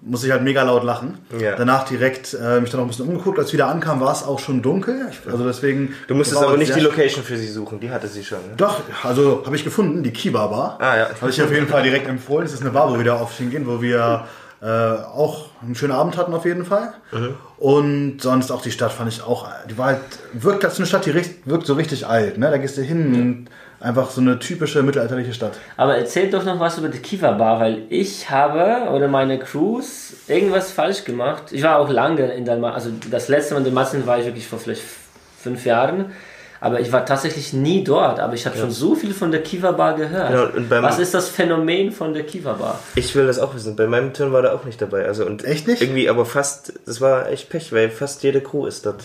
[0.03, 1.19] muss ich halt mega laut lachen.
[1.39, 1.57] Ja.
[1.57, 3.39] Danach direkt äh, mich dann noch ein bisschen umgeguckt.
[3.39, 5.11] Als wieder ankam, war es auch schon dunkel.
[5.31, 5.95] Also deswegen.
[6.07, 8.39] Du musstest aber nicht die Location für sie suchen, die hatte sie schon.
[8.39, 8.55] Ne?
[8.57, 10.79] Doch, also habe ich gefunden, die Kiba Bar.
[10.81, 11.09] Ah, ja.
[11.21, 12.45] Habe ich auf jeden Fall direkt empfohlen.
[12.45, 14.27] Das ist eine Bar, wo wir da oft hingehen, wo wir
[14.63, 16.95] äh, auch einen schönen Abend hatten auf jeden Fall.
[17.59, 20.01] Und sonst auch die Stadt fand ich auch, die war halt,
[20.33, 22.39] wirkt als eine Stadt, die wirkt so richtig alt.
[22.39, 22.51] Ne?
[22.51, 23.49] Da gehst du hin und
[23.81, 25.53] einfach so eine typische mittelalterliche Stadt.
[25.77, 30.13] Aber erzähl doch noch was über die Kiva Bar, weil ich habe oder meine Crews
[30.29, 31.45] irgendwas falsch gemacht.
[31.51, 34.47] Ich war auch lange in Dalmatien, also das letzte Mal in Dalmatien war ich wirklich
[34.47, 34.83] vor vielleicht
[35.43, 36.13] fünf Jahren.
[36.63, 39.73] Aber ich war tatsächlich nie dort, aber ich habe schon so viel von der Kiva
[39.73, 40.29] Bar gehört.
[40.31, 42.79] Genau, und beim- was ist das Phänomen von der Kiva Bar?
[42.97, 43.77] Ich will das auch wissen.
[43.77, 45.07] Bei meinem Turn war der auch nicht dabei.
[45.07, 45.81] Also und Echt nicht?
[45.81, 49.03] Irgendwie, aber fast, das war echt Pech, weil fast jede Crew ist dort.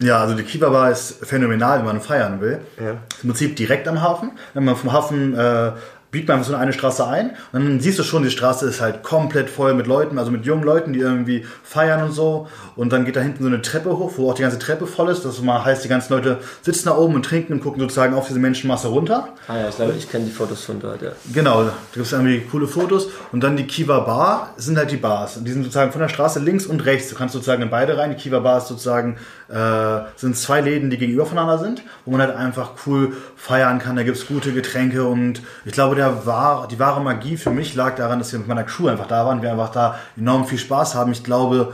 [0.00, 2.58] Ja, also die Kiva Bar ist phänomenal, wenn man feiern will.
[2.78, 2.90] Ja.
[2.90, 4.32] Im Prinzip direkt am Hafen.
[4.52, 5.72] Wenn man vom Hafen äh,
[6.14, 8.80] biegt man einfach so eine Straße ein und dann siehst du schon, die Straße ist
[8.80, 12.46] halt komplett voll mit Leuten, also mit jungen Leuten, die irgendwie feiern und so.
[12.76, 15.08] Und dann geht da hinten so eine Treppe hoch, wo auch die ganze Treppe voll
[15.10, 15.24] ist.
[15.24, 18.28] Das mal heißt, die ganzen Leute sitzen da oben und trinken und gucken sozusagen auf
[18.28, 19.28] diese Menschenmasse runter.
[19.48, 21.10] Ah ja, ich glaube, ich kenne die Fotos von dort, ja.
[21.32, 23.08] Genau, da gibt es irgendwie coole Fotos.
[23.32, 25.36] Und dann die Kiva Bar sind halt die Bars.
[25.36, 27.10] Und die sind sozusagen von der Straße links und rechts.
[27.10, 28.10] Du kannst sozusagen in beide rein.
[28.10, 29.16] Die Kiva Bar ist sozusagen,
[29.48, 33.96] äh, sind zwei Läden, die gegenüber voneinander sind, wo man halt einfach cool feiern kann.
[33.96, 37.74] Da gibt es gute Getränke und ich glaube, der war, die wahre Magie für mich
[37.74, 39.42] lag daran, dass wir mit meiner Crew einfach da waren.
[39.42, 41.12] Wir einfach da enorm viel Spaß haben.
[41.12, 41.72] Ich glaube,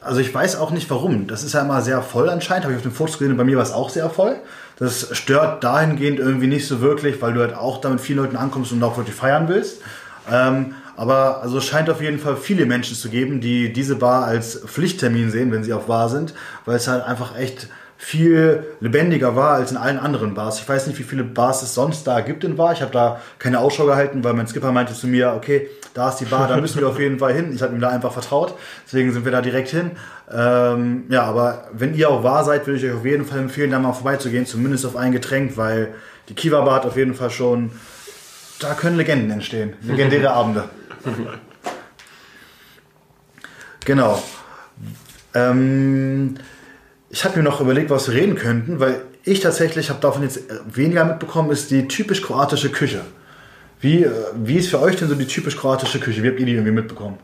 [0.00, 1.26] also ich weiß auch nicht warum.
[1.26, 2.64] Das ist ja immer sehr voll anscheinend.
[2.64, 3.36] Habe ich auf den Fotos gesehen.
[3.36, 4.36] Bei mir war es auch sehr voll.
[4.78, 8.36] Das stört dahingehend irgendwie nicht so wirklich, weil du halt auch da mit vielen Leuten
[8.36, 9.82] ankommst und auch wirklich feiern willst.
[10.30, 14.24] Ähm, aber also es scheint auf jeden Fall viele Menschen zu geben, die diese Bar
[14.24, 17.68] als Pflichttermin sehen, wenn sie auf Bar sind, weil es halt einfach echt
[18.02, 20.58] viel lebendiger war als in allen anderen Bars.
[20.58, 22.72] Ich weiß nicht, wie viele Bars es sonst da gibt in Bar.
[22.72, 26.16] Ich habe da keine Ausschau gehalten, weil mein Skipper meinte zu mir, okay, da ist
[26.16, 27.52] die Bar, da müssen wir auf jeden Fall hin.
[27.54, 28.54] Ich habe ihm da einfach vertraut,
[28.86, 29.90] deswegen sind wir da direkt hin.
[30.32, 33.70] Ähm, ja, aber wenn ihr auch Bar seid, würde ich euch auf jeden Fall empfehlen,
[33.70, 35.92] da mal vorbeizugehen, zumindest auf ein Getränk, weil
[36.30, 37.70] die Kiva Bar hat auf jeden Fall schon,
[38.60, 40.64] da können Legenden entstehen, legendäre Abende.
[43.84, 44.22] Genau.
[45.34, 46.36] Ähm,
[47.10, 50.40] ich habe mir noch überlegt, was wir reden könnten, weil ich tatsächlich habe davon jetzt
[50.72, 53.02] weniger mitbekommen, ist die typisch kroatische Küche.
[53.80, 56.22] Wie, äh, wie ist für euch denn so die typisch kroatische Küche?
[56.22, 57.18] Wie habt ihr die irgendwie mitbekommen?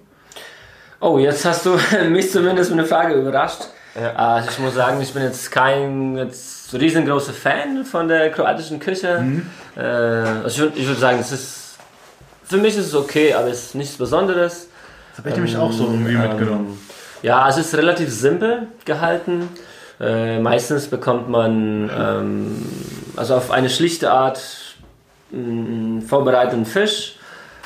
[1.00, 1.78] Oh, jetzt hast du
[2.10, 3.62] mich zumindest mit einer Frage überrascht.
[4.14, 9.24] Also ich muss sagen, ich bin jetzt kein jetzt riesengroßer Fan von der kroatischen Küche.
[9.74, 11.78] Äh, also ich würde ich würd sagen, es ist
[12.44, 14.68] für mich ist es okay, aber es ist nichts Besonderes.
[15.10, 16.78] Das habe ich nämlich auch so irgendwie mitgenommen.
[17.22, 19.48] Ja, es ist relativ simpel gehalten.
[20.00, 22.66] Äh, meistens bekommt man ähm,
[23.16, 24.40] also auf eine schlichte Art
[25.30, 27.16] mh, vorbereiteten Fisch.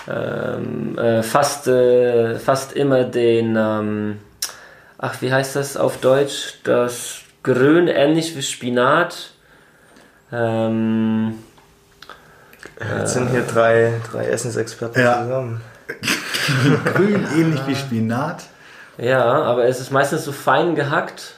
[0.09, 4.19] Ähm, äh, fast, äh, fast immer den, ähm,
[4.99, 6.55] ach, wie heißt das auf Deutsch?
[6.64, 9.31] Das Grün, ähnlich wie Spinat.
[10.33, 11.35] Ähm,
[12.99, 15.23] Jetzt sind hier drei, drei Essensexperten Ja.
[15.23, 15.61] zusammen.
[16.95, 18.45] Grün, ähnlich wie Spinat.
[18.97, 21.35] Ja, aber es ist meistens so fein gehackt.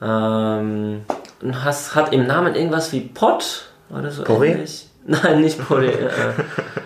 [0.00, 1.00] Ähm,
[1.42, 4.52] und has, hat im Namen irgendwas wie Pot oder so Porree?
[4.52, 4.88] ähnlich.
[5.06, 5.88] Nein, nicht Porree.
[5.88, 6.08] äh,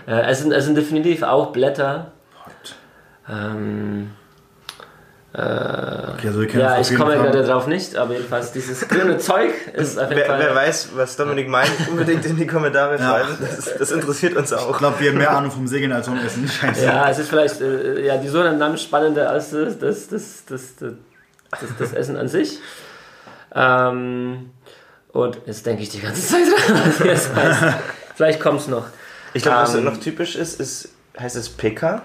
[0.06, 2.12] äh, es, sind, es sind definitiv auch Blätter.
[3.28, 4.10] Ähm,
[5.34, 10.10] Okay, also ja, ich komme gerade drauf nicht, aber jedenfalls dieses grüne Zeug ist auf
[10.10, 10.38] jeden Wer, Fall.
[10.40, 13.08] wer weiß, was Dominik meint, unbedingt in die Kommentare Ja.
[13.08, 13.38] schreiben.
[13.40, 14.76] Das, das interessiert uns Ich auch.
[14.76, 16.46] glaube, wir haben mehr Ahnung vom Segeln als vom Essen.
[16.46, 16.84] Scheiße.
[16.84, 20.92] Ja, es ist vielleicht äh, ja, die Sonne spannender als das, das, das, das, das,
[21.50, 22.58] das, das Essen an sich.
[23.54, 24.50] Ähm,
[25.12, 27.74] und jetzt denke ich die ganze Zeit dran, was jetzt heißt.
[28.14, 28.86] Vielleicht kommt es noch.
[29.34, 30.88] Ich glaube, was Ähm, noch typisch ist, ist
[31.18, 32.02] heißt es PK.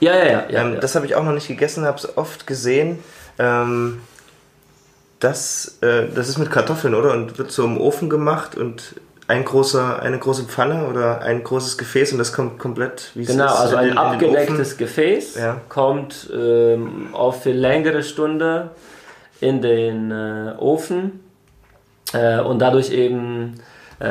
[0.00, 0.44] Ja, ja, ja.
[0.50, 0.80] ja, Ähm, ja.
[0.80, 2.98] Das habe ich auch noch nicht gegessen, habe es oft gesehen.
[3.38, 4.00] Ähm,
[5.20, 7.12] das, äh, das ist mit Kartoffeln, oder?
[7.12, 8.96] Und wird so im Ofen gemacht und
[9.28, 13.28] ein großer, eine große Pfanne oder ein großes Gefäß und das kommt komplett wie es
[13.28, 15.60] Genau, also in ein den abgedecktes Gefäß Ja.
[15.68, 18.70] kommt ähm, auf für längere Stunde
[19.40, 21.20] in den äh, Ofen
[22.12, 23.54] äh, und dadurch eben
[23.98, 24.06] äh,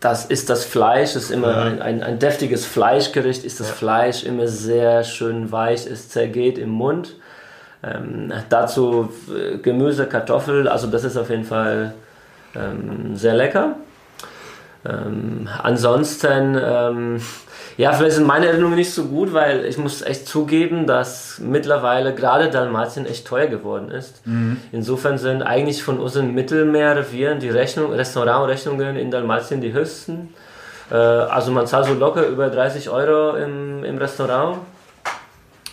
[0.00, 4.46] das ist das Fleisch, ist immer ein, ein, ein deftiges Fleischgericht, ist das Fleisch immer
[4.46, 7.16] sehr schön weich, es zergeht im Mund.
[7.82, 11.94] Ähm, dazu äh, Gemüse, Kartoffel, also das ist auf jeden Fall
[12.54, 13.76] ähm, sehr lecker.
[14.84, 17.20] Ähm, ansonsten, ähm,
[17.76, 22.14] ja, vielleicht sind meine Erinnerungen nicht so gut, weil ich muss echt zugeben, dass mittlerweile
[22.14, 24.22] gerade Dalmatien echt teuer geworden ist.
[24.72, 30.32] Insofern sind eigentlich von unseren Mittelmeerrevieren die Rechnung, Restaurantrechnungen in Dalmatien die höchsten.
[30.90, 34.58] Äh, also man zahlt so locker über 30 Euro im, im Restaurant.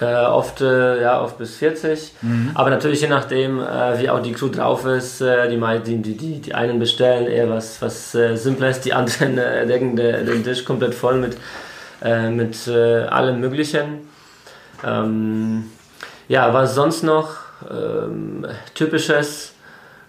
[0.01, 2.13] Äh, oft, äh, ja, oft bis 40.
[2.55, 6.41] Aber natürlich je nachdem, äh, wie auch die Crew drauf ist, äh, die, die, die,
[6.41, 10.65] die, einen bestellen eher was, was äh, Simples, die anderen äh, decken de, den Tisch
[10.65, 11.37] komplett voll mit,
[12.03, 14.07] äh, mit äh, allem Möglichen.
[14.85, 15.71] Ähm,
[16.27, 17.29] ja, was sonst noch
[17.69, 19.53] ähm, typisches?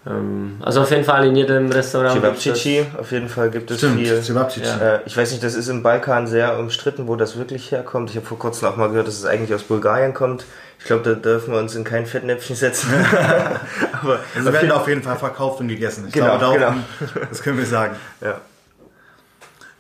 [0.06, 2.12] Ähm, also auf jeden Fall in jedem Restaurant.
[2.20, 4.20] Cevapcici, auf jeden Fall gibt es Stimmt, viel.
[4.22, 4.66] Cevapcici.
[4.66, 8.10] Äh, ich weiß nicht, das ist im Balkan sehr umstritten, wo das wirklich herkommt.
[8.10, 10.44] Ich habe vor kurzem auch mal gehört, dass es eigentlich aus Bulgarien kommt.
[10.78, 12.90] Ich glaube, da dürfen wir uns in kein Fettnäpfchen setzen.
[14.02, 16.04] Aber Also werden auf jeden Fall verkauft und gegessen.
[16.08, 16.74] Ich Genau, glaube, genau.
[17.30, 17.96] das können wir sagen.
[18.20, 18.40] ja.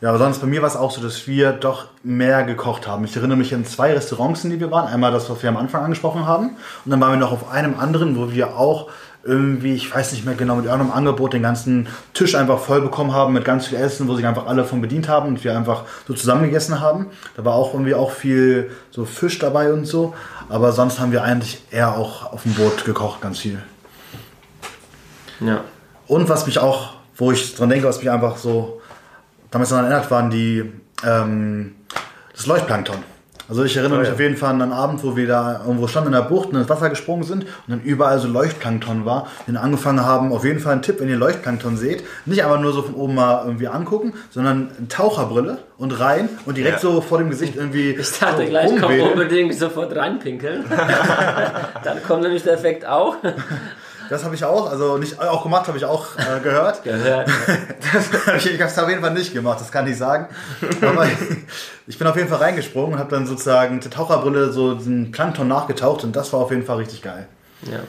[0.00, 3.04] Ja, aber sonst bei mir war es auch so, dass wir doch mehr gekocht haben.
[3.04, 4.86] Ich erinnere mich an zwei Restaurants, in die wir waren.
[4.86, 6.56] Einmal das, was wir am Anfang angesprochen haben.
[6.84, 8.90] Und dann waren wir noch auf einem anderen, wo wir auch
[9.22, 13.14] irgendwie, ich weiß nicht mehr genau, mit irgendeinem Angebot den ganzen Tisch einfach voll bekommen
[13.14, 15.84] haben mit ganz viel Essen, wo sich einfach alle von bedient haben und wir einfach
[16.06, 17.06] so zusammen gegessen haben.
[17.36, 20.14] Da war auch irgendwie auch viel so Fisch dabei und so.
[20.48, 23.62] Aber sonst haben wir eigentlich eher auch auf dem Boot gekocht, ganz viel.
[25.40, 25.64] Ja.
[26.06, 28.82] Und was mich auch, wo ich dran denke, was mich einfach so
[29.54, 30.70] damals daran erinnert, waren die,
[31.06, 31.76] ähm,
[32.34, 32.96] das Leuchtplankton.
[33.46, 34.14] Also ich erinnere Oh mich ja.
[34.14, 36.56] auf jeden Fall an einen Abend, wo wir da irgendwo standen in der Bucht und
[36.56, 39.26] ins Wasser gesprungen sind und dann überall so Leuchtplankton war.
[39.46, 42.72] Dann angefangen haben, auf jeden Fall ein Tipp, wenn ihr Leuchtplankton seht, nicht einfach nur
[42.72, 46.90] so von oben mal irgendwie angucken, sondern eine Taucherbrille und rein und direkt Ja.
[46.90, 50.64] so vor dem Gesicht irgendwie Ich dachte so gleich, komm unbedingt sofort reinpinkeln.
[51.84, 53.16] Dann kommt nämlich der Effekt auch.
[54.10, 56.82] Das habe ich auch, also nicht auch gemacht, habe ich auch äh, gehört.
[56.82, 57.28] Gehört.
[57.92, 60.26] Das ich habe es auf jeden Fall nicht gemacht, das kann ich sagen.
[60.80, 61.06] Aber
[61.86, 65.12] ich bin auf jeden Fall reingesprungen und habe dann sozusagen mit der Taucherbrille so diesen
[65.12, 67.28] Plankton nachgetaucht und das war auf jeden Fall richtig geil.
[67.70, 67.80] Ja.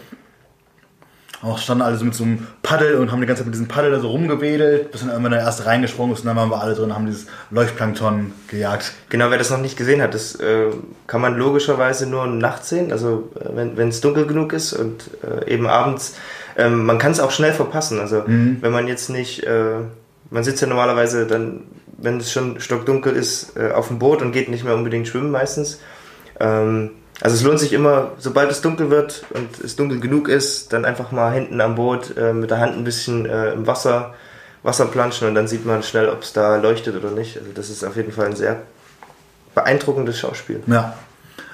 [1.45, 3.67] Auch standen alle so mit so einem Paddel und haben die ganze Zeit mit diesem
[3.67, 6.59] Paddel da so rumgewedelt, bis dann irgendwann der erste reingesprungen ist und dann waren wir
[6.59, 8.93] alle drin und haben dieses Leuchtplankton gejagt.
[9.09, 10.71] Genau, wer das noch nicht gesehen hat, das äh,
[11.05, 15.53] kann man logischerweise nur nachts sehen, also äh, wenn es dunkel genug ist und äh,
[15.53, 16.15] eben abends.
[16.57, 19.81] Ähm, man kann es auch schnell verpassen, also wenn man jetzt nicht, äh,
[20.31, 21.61] man sitzt ja normalerweise dann,
[21.97, 25.29] wenn es schon stockdunkel ist, äh, auf dem Boot und geht nicht mehr unbedingt schwimmen
[25.29, 25.79] meistens.
[26.39, 26.89] Ähm,
[27.21, 30.83] also es lohnt sich immer, sobald es dunkel wird und es dunkel genug ist, dann
[30.83, 34.13] einfach mal hinten am Boot äh, mit der Hand ein bisschen äh, im Wasser,
[34.63, 37.37] Wasser planschen und dann sieht man schnell, ob es da leuchtet oder nicht.
[37.37, 38.63] Also das ist auf jeden Fall ein sehr
[39.53, 40.61] beeindruckendes Schauspiel.
[40.67, 40.95] Ja.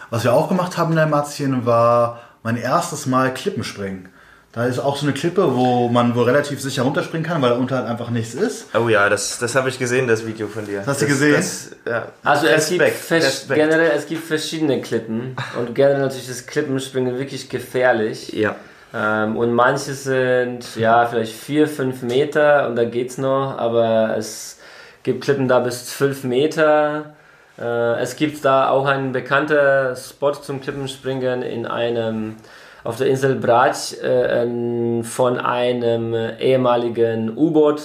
[0.10, 4.10] Was wir auch gemacht haben in Dalmatien war mein erstes Mal Klippenspringen.
[4.53, 7.55] Da ist auch so eine Klippe, wo man wohl relativ sicher runterspringen kann, weil da
[7.55, 8.65] unter halt einfach nichts ist.
[8.75, 10.83] Oh ja, das, das habe ich gesehen, das Video von dir.
[10.85, 11.35] Hast du das, gesehen?
[11.35, 12.07] Das, ja.
[12.23, 13.59] Also es gibt, Respekt, vers- Respekt.
[13.61, 18.33] generell, es gibt verschiedene Klippen und generell natürlich ist Klippenspringen wirklich gefährlich.
[18.33, 18.55] Ja.
[18.93, 24.57] Ähm, und manche sind ja vielleicht 4, 5 Meter und da geht's noch, aber es
[25.03, 27.13] gibt Klippen da bis 12 Meter.
[27.57, 32.35] Äh, es gibt da auch einen bekannten Spot zum Klippenspringen in einem
[32.83, 37.81] auf der Insel Brač äh, ähm, von einem ehemaligen U-Boot,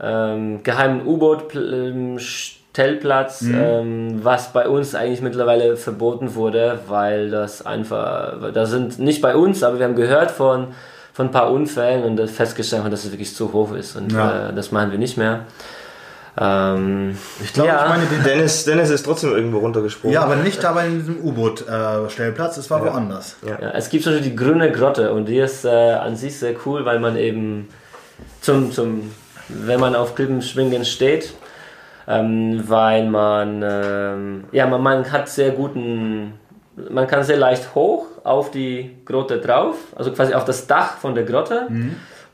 [0.00, 8.66] ähm, geheimen U-Boot-Stellplatz, ähm, was bei uns eigentlich mittlerweile verboten wurde, weil das einfach, da
[8.66, 10.68] sind nicht bei uns, aber wir haben gehört von,
[11.12, 14.48] von ein paar Unfällen und festgestellt, haben, dass es wirklich zu hoch ist und Ja.
[14.48, 15.40] äh, das machen wir nicht mehr.
[16.38, 17.82] Ähm, Ich glaube, Ja.
[17.84, 18.22] ich meine den.
[18.24, 20.14] Dennis, Dennis ist trotzdem irgendwo runtergesprungen.
[20.14, 23.36] Ja, aber nicht da bei diesem U-Boot-Stellplatz, es war woanders.
[23.46, 26.54] Ja, es gibt zum Beispiel die grüne Grotte und die ist äh, an sich sehr
[26.64, 27.68] cool, weil man eben
[28.40, 29.10] zum, zum
[29.48, 31.34] wenn man auf Klippenschwingen steht,
[32.08, 36.34] ähm, weil man ähm, ja man, man hat sehr guten
[36.90, 41.14] man kann sehr leicht hoch auf die Grotte drauf, also quasi auf das Dach von
[41.14, 41.66] der Grotte.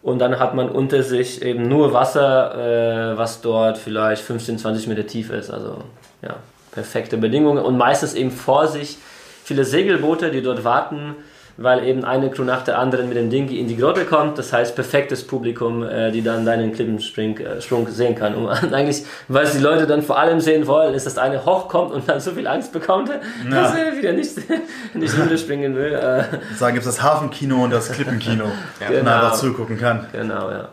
[0.02, 4.86] Und dann hat man unter sich eben nur Wasser, äh, was dort vielleicht 15, 20
[4.86, 5.50] Meter tief ist.
[5.50, 5.78] Also
[6.22, 6.36] ja,
[6.72, 7.64] perfekte Bedingungen.
[7.64, 8.98] Und meistens eben vor sich
[9.44, 11.16] viele Segelboote, die dort warten,
[11.60, 14.38] weil eben eine Crew nach der anderen mit dem Ding in die Grotte kommt.
[14.38, 18.34] Das heißt, perfektes Publikum, äh, die dann deinen Klippensprung äh, Sprung sehen kann.
[18.36, 22.08] Und eigentlich, was die Leute dann vor allem sehen wollen, ist, dass eine hochkommt und
[22.08, 23.10] dann so viel Angst bekommt,
[23.50, 24.30] dass er wieder nicht,
[24.94, 25.94] nicht runterspringen will.
[25.94, 26.24] Äh,
[26.60, 28.44] Da gibt es das Hafenkino und das Klippenkino,
[28.78, 29.10] wo man Genau.
[29.10, 30.06] einfach zugucken kann.
[30.12, 30.68] Genau, ja.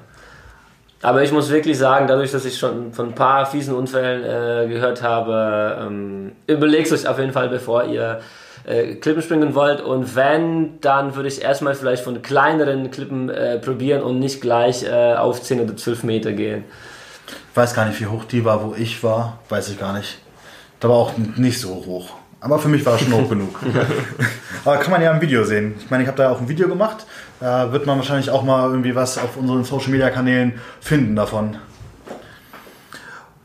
[1.02, 4.68] Aber ich muss wirklich sagen, dadurch, dass ich schon von ein paar fiesen Unfällen äh,
[4.68, 8.22] gehört habe, ähm, überlegt euch auf jeden Fall, bevor ihr
[8.66, 9.82] äh, Klippen springen wollt.
[9.82, 14.84] Und wenn, dann würde ich erstmal vielleicht von kleineren Klippen äh, probieren und nicht gleich
[14.84, 16.64] äh, auf 10 oder 12 Meter gehen.
[17.28, 19.40] Ich weiß gar nicht, wie hoch die war, wo ich war.
[19.50, 20.20] Weiß ich gar nicht.
[20.80, 22.10] Da war auch nicht so hoch.
[22.42, 23.60] Aber für mich war es schon hoch genug.
[24.64, 25.76] Aber kann man ja im Video sehen.
[25.80, 27.06] Ich meine, ich habe da auch ein Video gemacht.
[27.40, 31.58] Da wird man wahrscheinlich auch mal irgendwie was auf unseren Social Media Kanälen finden davon.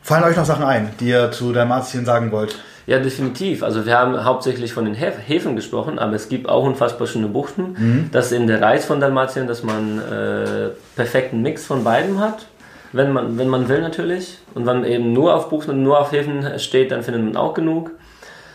[0.02, 2.58] Fallen euch noch Sachen ein, die ihr zu Dalmatien sagen wollt?
[2.90, 3.62] Ja, definitiv.
[3.62, 7.28] Also wir haben hauptsächlich von den Häf Häfen gesprochen, aber es gibt auch unfassbar schöne
[7.28, 8.08] Buchten.
[8.10, 12.46] Das ist eben der Reiz von Dalmatien, dass man äh, perfekten Mix von beidem hat.
[12.92, 14.38] Wenn man, wenn man will natürlich.
[14.56, 17.36] Und wenn man eben nur auf Buchten und nur auf Häfen steht, dann findet man
[17.36, 17.92] auch genug.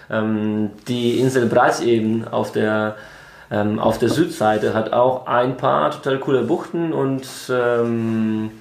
[0.09, 2.97] Ähm, die Insel Bratsch eben auf der,
[3.49, 8.51] ähm, auf der Südseite hat auch ein paar total coole Buchten und ähm,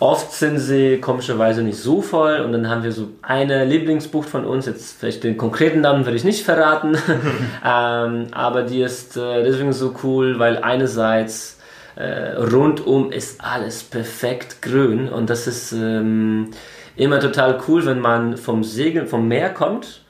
[0.00, 4.44] oft sind sie komischerweise nicht so voll und dann haben wir so eine Lieblingsbucht von
[4.44, 6.96] uns, jetzt vielleicht den konkreten Namen werde ich nicht verraten,
[7.64, 11.58] ähm, aber die ist äh, deswegen so cool, weil einerseits
[11.96, 16.50] äh, rundum ist alles perfekt grün und das ist ähm,
[16.96, 20.00] immer total cool, wenn man vom Segeln, vom Meer kommt.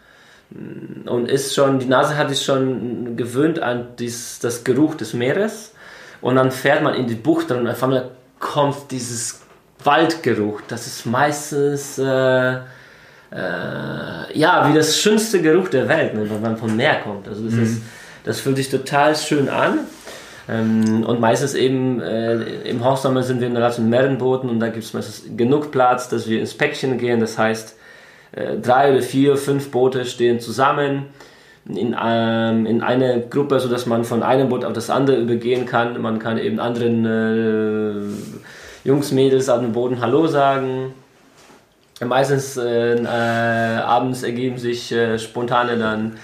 [1.07, 5.75] Und ist schon, die Nase hat sich schon gewöhnt an dies, das Geruch des Meeres.
[6.21, 9.41] Und dann fährt man in die Bucht und auf einmal kommt dieses
[9.85, 10.63] Waldgeruch.
[10.69, 12.59] Das ist meistens äh, äh,
[13.33, 17.29] ja wie das schönste Geruch der Welt, ne, wenn man vom Meer kommt.
[17.29, 17.63] Also das, mhm.
[17.63, 17.83] ist,
[18.25, 19.81] das fühlt sich total schön an.
[20.49, 24.69] Ähm, und meistens eben äh, im Hochsommer sind wir in relativ mehreren Booten und da
[24.69, 27.21] gibt es meistens genug Platz, dass wir ins Päckchen gehen.
[27.21, 27.77] Das heißt,
[28.33, 31.07] äh, drei oder vier, fünf Boote stehen zusammen
[31.67, 36.01] in, ähm, in eine Gruppe, sodass man von einem Boot auf das andere übergehen kann.
[36.03, 38.03] Man kann eben anderen äh,
[38.85, 40.93] Jungs, Mädels auf dem Boden Hallo sagen.
[42.05, 46.19] Meistens äh, äh, abends ergeben sich äh, spontane dann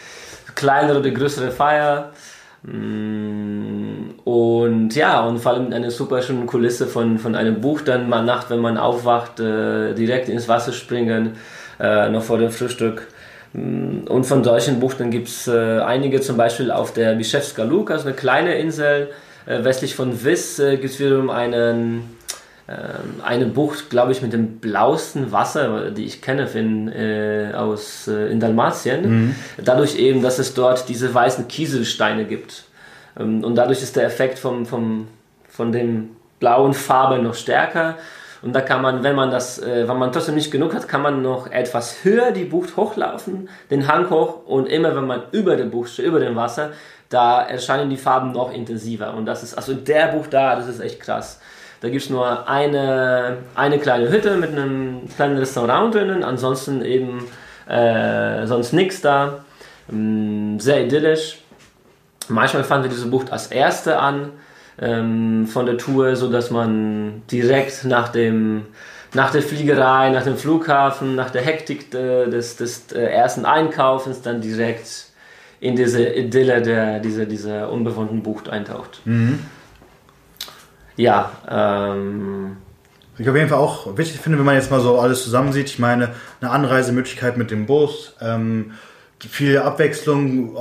[0.55, 2.11] kleinere oder größere Feier.
[2.63, 8.11] Mm, und ja, und vor allem eine super schöne Kulisse von, von einem Buch, dann
[8.11, 11.37] mal Nacht, wenn man aufwacht, äh, direkt ins Wasser springen,
[11.81, 13.09] äh, noch vor dem Frühstück.
[13.55, 17.91] Mm, und von solchen Buchten gibt es äh, einige, zum Beispiel auf der Bischewska Luk,
[17.91, 19.09] also eine kleine Insel
[19.47, 22.20] westlich von äh, gibt es wiederum einen,
[23.25, 28.31] eine Bucht, glaube ich, mit dem blauesten Wasser, die ich kenne in, äh, aus, äh,
[28.31, 29.11] in Dalmatien.
[29.11, 29.35] Mhm.
[29.65, 32.65] Dadurch eben, dass es dort diese weißen Kieselsteine gibt.
[33.19, 35.09] Ähm, und dadurch ist der Effekt vom, vom,
[35.49, 37.97] von den blauen Farbe noch stärker.
[38.43, 41.03] Und da kann man, wenn man das, äh, wenn man trotzdem nicht genug hat, kann
[41.03, 45.57] man noch etwas höher die Bucht hochlaufen, den Hang hoch und immer wenn man über
[45.57, 46.71] der Bucht steht, über dem Wasser,
[47.11, 49.15] da erscheinen die Farben noch intensiver.
[49.15, 51.41] Und das ist, also der Bucht da, das ist echt krass.
[51.81, 57.25] Da gibt es nur eine, eine kleine Hütte mit einem kleinen Restaurant drinnen, ansonsten eben
[57.69, 59.45] äh, sonst nichts da.
[59.91, 61.39] Ähm, sehr idyllisch.
[62.29, 64.31] Manchmal fahren wir diese Bucht als erste an
[64.79, 68.67] ähm, von der Tour, sodass man direkt nach dem
[69.13, 74.23] nach der Fliegerei, nach dem Flughafen, nach der Hektik äh, des, des äh, ersten Einkaufens
[74.23, 75.07] dann direkt
[75.61, 79.01] in diese Idylle der, dieser, dieser unbewohnten Bucht eintaucht.
[79.05, 79.41] Mhm.
[81.01, 82.59] Ja, ähm,
[83.17, 85.71] ich auf jeden Fall auch wichtig finde, wenn man jetzt mal so alles zusammensieht.
[85.71, 86.11] Ich meine,
[86.43, 88.73] eine Anreisemöglichkeit mit dem Bus, ähm,
[89.19, 90.59] viel Abwechslung, äh,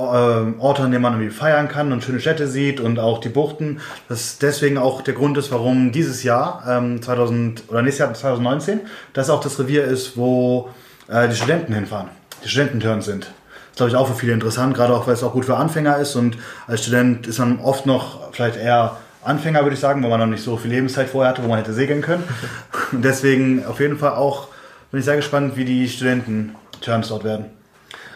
[0.58, 3.80] Orte, an denen man irgendwie feiern kann und schöne Städte sieht und auch die Buchten.
[4.08, 8.80] Das deswegen auch der Grund ist, warum dieses Jahr, ähm, 2000 oder nächstes Jahr 2019,
[9.12, 10.70] das auch das Revier ist, wo
[11.08, 12.08] äh, die Studenten hinfahren,
[12.42, 13.24] die Studententörn sind.
[13.24, 15.58] Das ist, glaube ich, auch für viele interessant, gerade auch, weil es auch gut für
[15.58, 20.02] Anfänger ist und als Student ist man oft noch vielleicht eher Anfänger, würde ich sagen,
[20.02, 22.24] weil man noch nicht so viel Lebenszeit vorher hatte, wo man hätte segeln können.
[22.92, 24.48] Und deswegen auf jeden Fall auch,
[24.90, 27.46] bin ich sehr gespannt, wie die Studenten-Turns dort werden.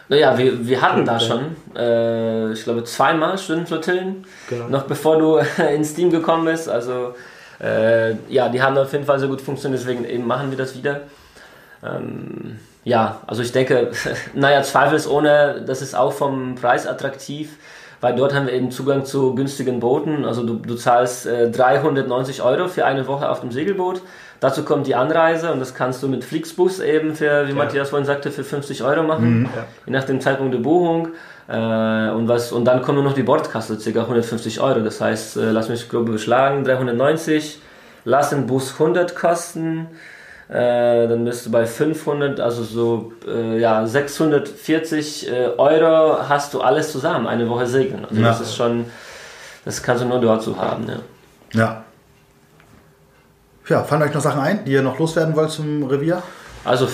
[0.07, 4.67] Naja, wir, wir hatten da schon, äh, ich glaube, zweimal Stundenflotillen, genau.
[4.69, 5.37] noch bevor du
[5.75, 6.69] ins Team gekommen bist.
[6.69, 7.15] Also,
[7.59, 10.75] äh, ja, die haben auf jeden Fall sehr gut funktioniert, deswegen eben machen wir das
[10.77, 11.01] wieder.
[11.83, 13.91] Ähm, ja, also ich denke,
[14.33, 17.57] naja, zweifelsohne, das ist auch vom Preis attraktiv,
[18.01, 20.25] weil dort haben wir eben Zugang zu günstigen Booten.
[20.25, 24.01] Also du, du zahlst äh, 390 Euro für eine Woche auf dem Segelboot
[24.39, 27.55] Dazu kommt die Anreise und das kannst du mit Flixbus eben für, wie ja.
[27.55, 29.65] Matthias vorhin sagte, für 50 Euro machen, mhm, ja.
[29.85, 31.09] je nach dem Zeitpunkt der Buchung.
[31.47, 34.01] Äh, und, was, und dann kommt nur noch die Bordkasse, ca.
[34.01, 34.81] 150 Euro.
[34.81, 37.59] Das heißt, äh, lass mich grob beschlagen, 390,
[38.03, 39.87] lass den Bus 100 kosten.
[40.47, 46.61] Äh, dann bist du bei 500, also so äh, ja, 640 äh, Euro hast du
[46.61, 48.05] alles zusammen, eine Woche segeln.
[48.05, 48.27] Also ja.
[48.27, 48.85] das ist schon,
[49.65, 50.85] das kannst du nur dort so haben.
[50.87, 51.59] Ja.
[51.59, 51.83] ja.
[53.67, 56.21] Ja, fallen euch noch Sachen ein, die ihr noch loswerden wollt zum Revier?
[56.63, 56.87] Also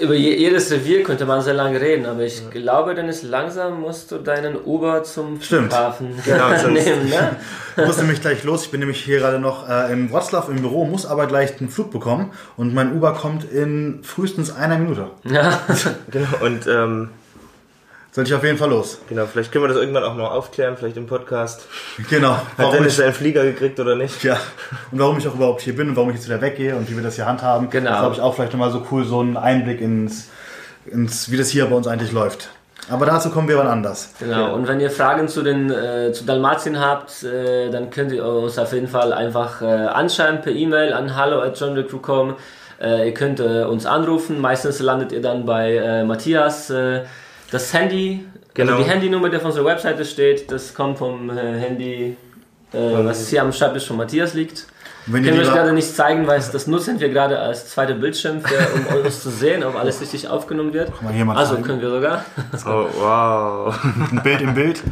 [0.00, 2.50] über jedes Revier könnte man sehr lange reden, aber ich ja.
[2.50, 5.72] glaube, dann ist langsam musst du deinen Uber zum Stimmt.
[5.72, 7.08] Flughafen genau, nehmen.
[7.08, 7.36] Ne?
[7.76, 8.64] Ich muss nämlich gleich los.
[8.64, 11.70] Ich bin nämlich hier gerade noch äh, in Wroclaw im Büro, muss aber gleich einen
[11.70, 15.10] Flug bekommen und mein Uber kommt in frühestens einer Minute.
[15.24, 15.60] Ja,
[16.10, 16.28] genau.
[16.42, 17.08] Und ähm,
[18.12, 18.98] sollte ich auf jeden Fall los.
[19.08, 21.66] Genau, vielleicht können wir das irgendwann auch noch aufklären, vielleicht im Podcast.
[22.10, 22.36] Genau.
[22.58, 24.24] Hat Dennis seinen Flieger gekriegt oder nicht?
[24.24, 24.38] Ja.
[24.90, 26.96] Und warum ich auch überhaupt hier bin und warum ich jetzt wieder weggehe und wie
[26.96, 27.70] wir das hier handhaben.
[27.70, 27.90] Genau.
[27.90, 30.28] Das glaube ich auch vielleicht nochmal so cool, so einen Einblick ins,
[30.86, 32.50] ins, wie das hier bei uns eigentlich läuft.
[32.88, 34.14] Aber dazu kommen wir wann anders.
[34.18, 38.24] Genau, und wenn ihr Fragen zu den äh, zu Dalmatien habt, äh, dann könnt ihr
[38.24, 42.36] uns auf jeden Fall einfach äh, anschreiben per E-Mail an hallo@johnrecrew.com.
[42.80, 46.72] Äh, ihr könnt äh, uns anrufen, meistens landet ihr dann bei äh, Matthias
[47.50, 48.24] Das Handy,
[48.54, 48.72] Genau.
[48.72, 52.16] also die Handynummer, die auf unserer Webseite steht, das kommt vom äh, Handy,
[52.72, 54.66] äh, was hier am Schreibtisch von Matthias liegt.
[55.06, 57.94] Wenn Können wir euch gerade nicht zeigen, weil es- das nutzen wir gerade als zweiter
[57.94, 58.56] Bildschirm, für,
[58.94, 60.92] um uns zu sehen, ob alles richtig aufgenommen wird.
[61.00, 61.66] wir hier mal Also zeigen?
[61.66, 62.24] können wir sogar.
[62.66, 63.78] Oh, wow.
[64.12, 64.82] ein Bild im Bild.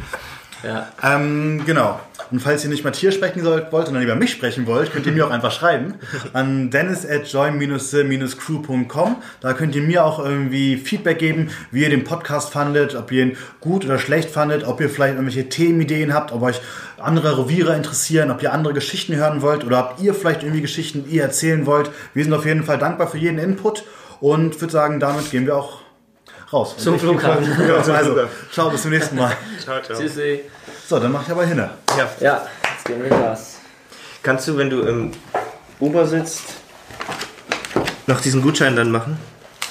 [0.65, 0.89] Ja.
[1.03, 2.01] Ähm, genau.
[2.31, 5.13] Und falls ihr nicht Matthias sprechen sollt, wollt, sondern lieber mich sprechen wollt, könnt ihr
[5.13, 5.95] mir auch einfach schreiben
[6.35, 9.17] an dennis at join-the-crew.com.
[9.41, 13.23] Da könnt ihr mir auch irgendwie Feedback geben, wie ihr den Podcast fandet, ob ihr
[13.25, 16.61] ihn gut oder schlecht fandet, ob ihr vielleicht irgendwelche Themenideen habt, ob euch
[16.99, 21.05] andere Reviere interessieren, ob ihr andere Geschichten hören wollt oder ob ihr vielleicht irgendwie Geschichten,
[21.05, 21.91] die ihr erzählen wollt.
[22.15, 23.85] Wir sind auf jeden Fall dankbar für jeden Input
[24.21, 25.81] und würde sagen, damit gehen wir auch
[26.53, 26.75] raus.
[26.77, 27.47] Zum Ich- Flughafen.
[27.91, 28.17] Also,
[28.53, 29.33] ciao, bis zum nächsten Mal.
[29.63, 29.99] Ciao, ciao.
[29.99, 30.41] Tschüssi.
[30.87, 31.63] So, dann mach ich aber hin.
[31.99, 32.09] Ja.
[32.21, 33.57] Ja, jetzt gehen wir Gas.
[34.23, 35.11] Kannst du, wenn du im
[35.81, 36.55] Uber sitzt,
[38.07, 39.19] noch diesen Gutschein dann machen?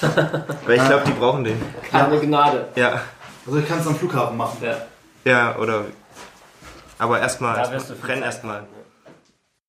[0.66, 1.60] Weil ich glaube, die brauchen den.
[1.90, 2.68] Keine Gnade.
[2.74, 3.00] Ja.
[3.46, 4.58] Also ich kann es am Flughafen machen.
[4.62, 4.76] Ja.
[5.24, 5.86] Ja, oder.
[6.98, 8.26] Aber erstmal, Da erst wirst du viel brenn Zeit.
[8.26, 8.62] erstmal.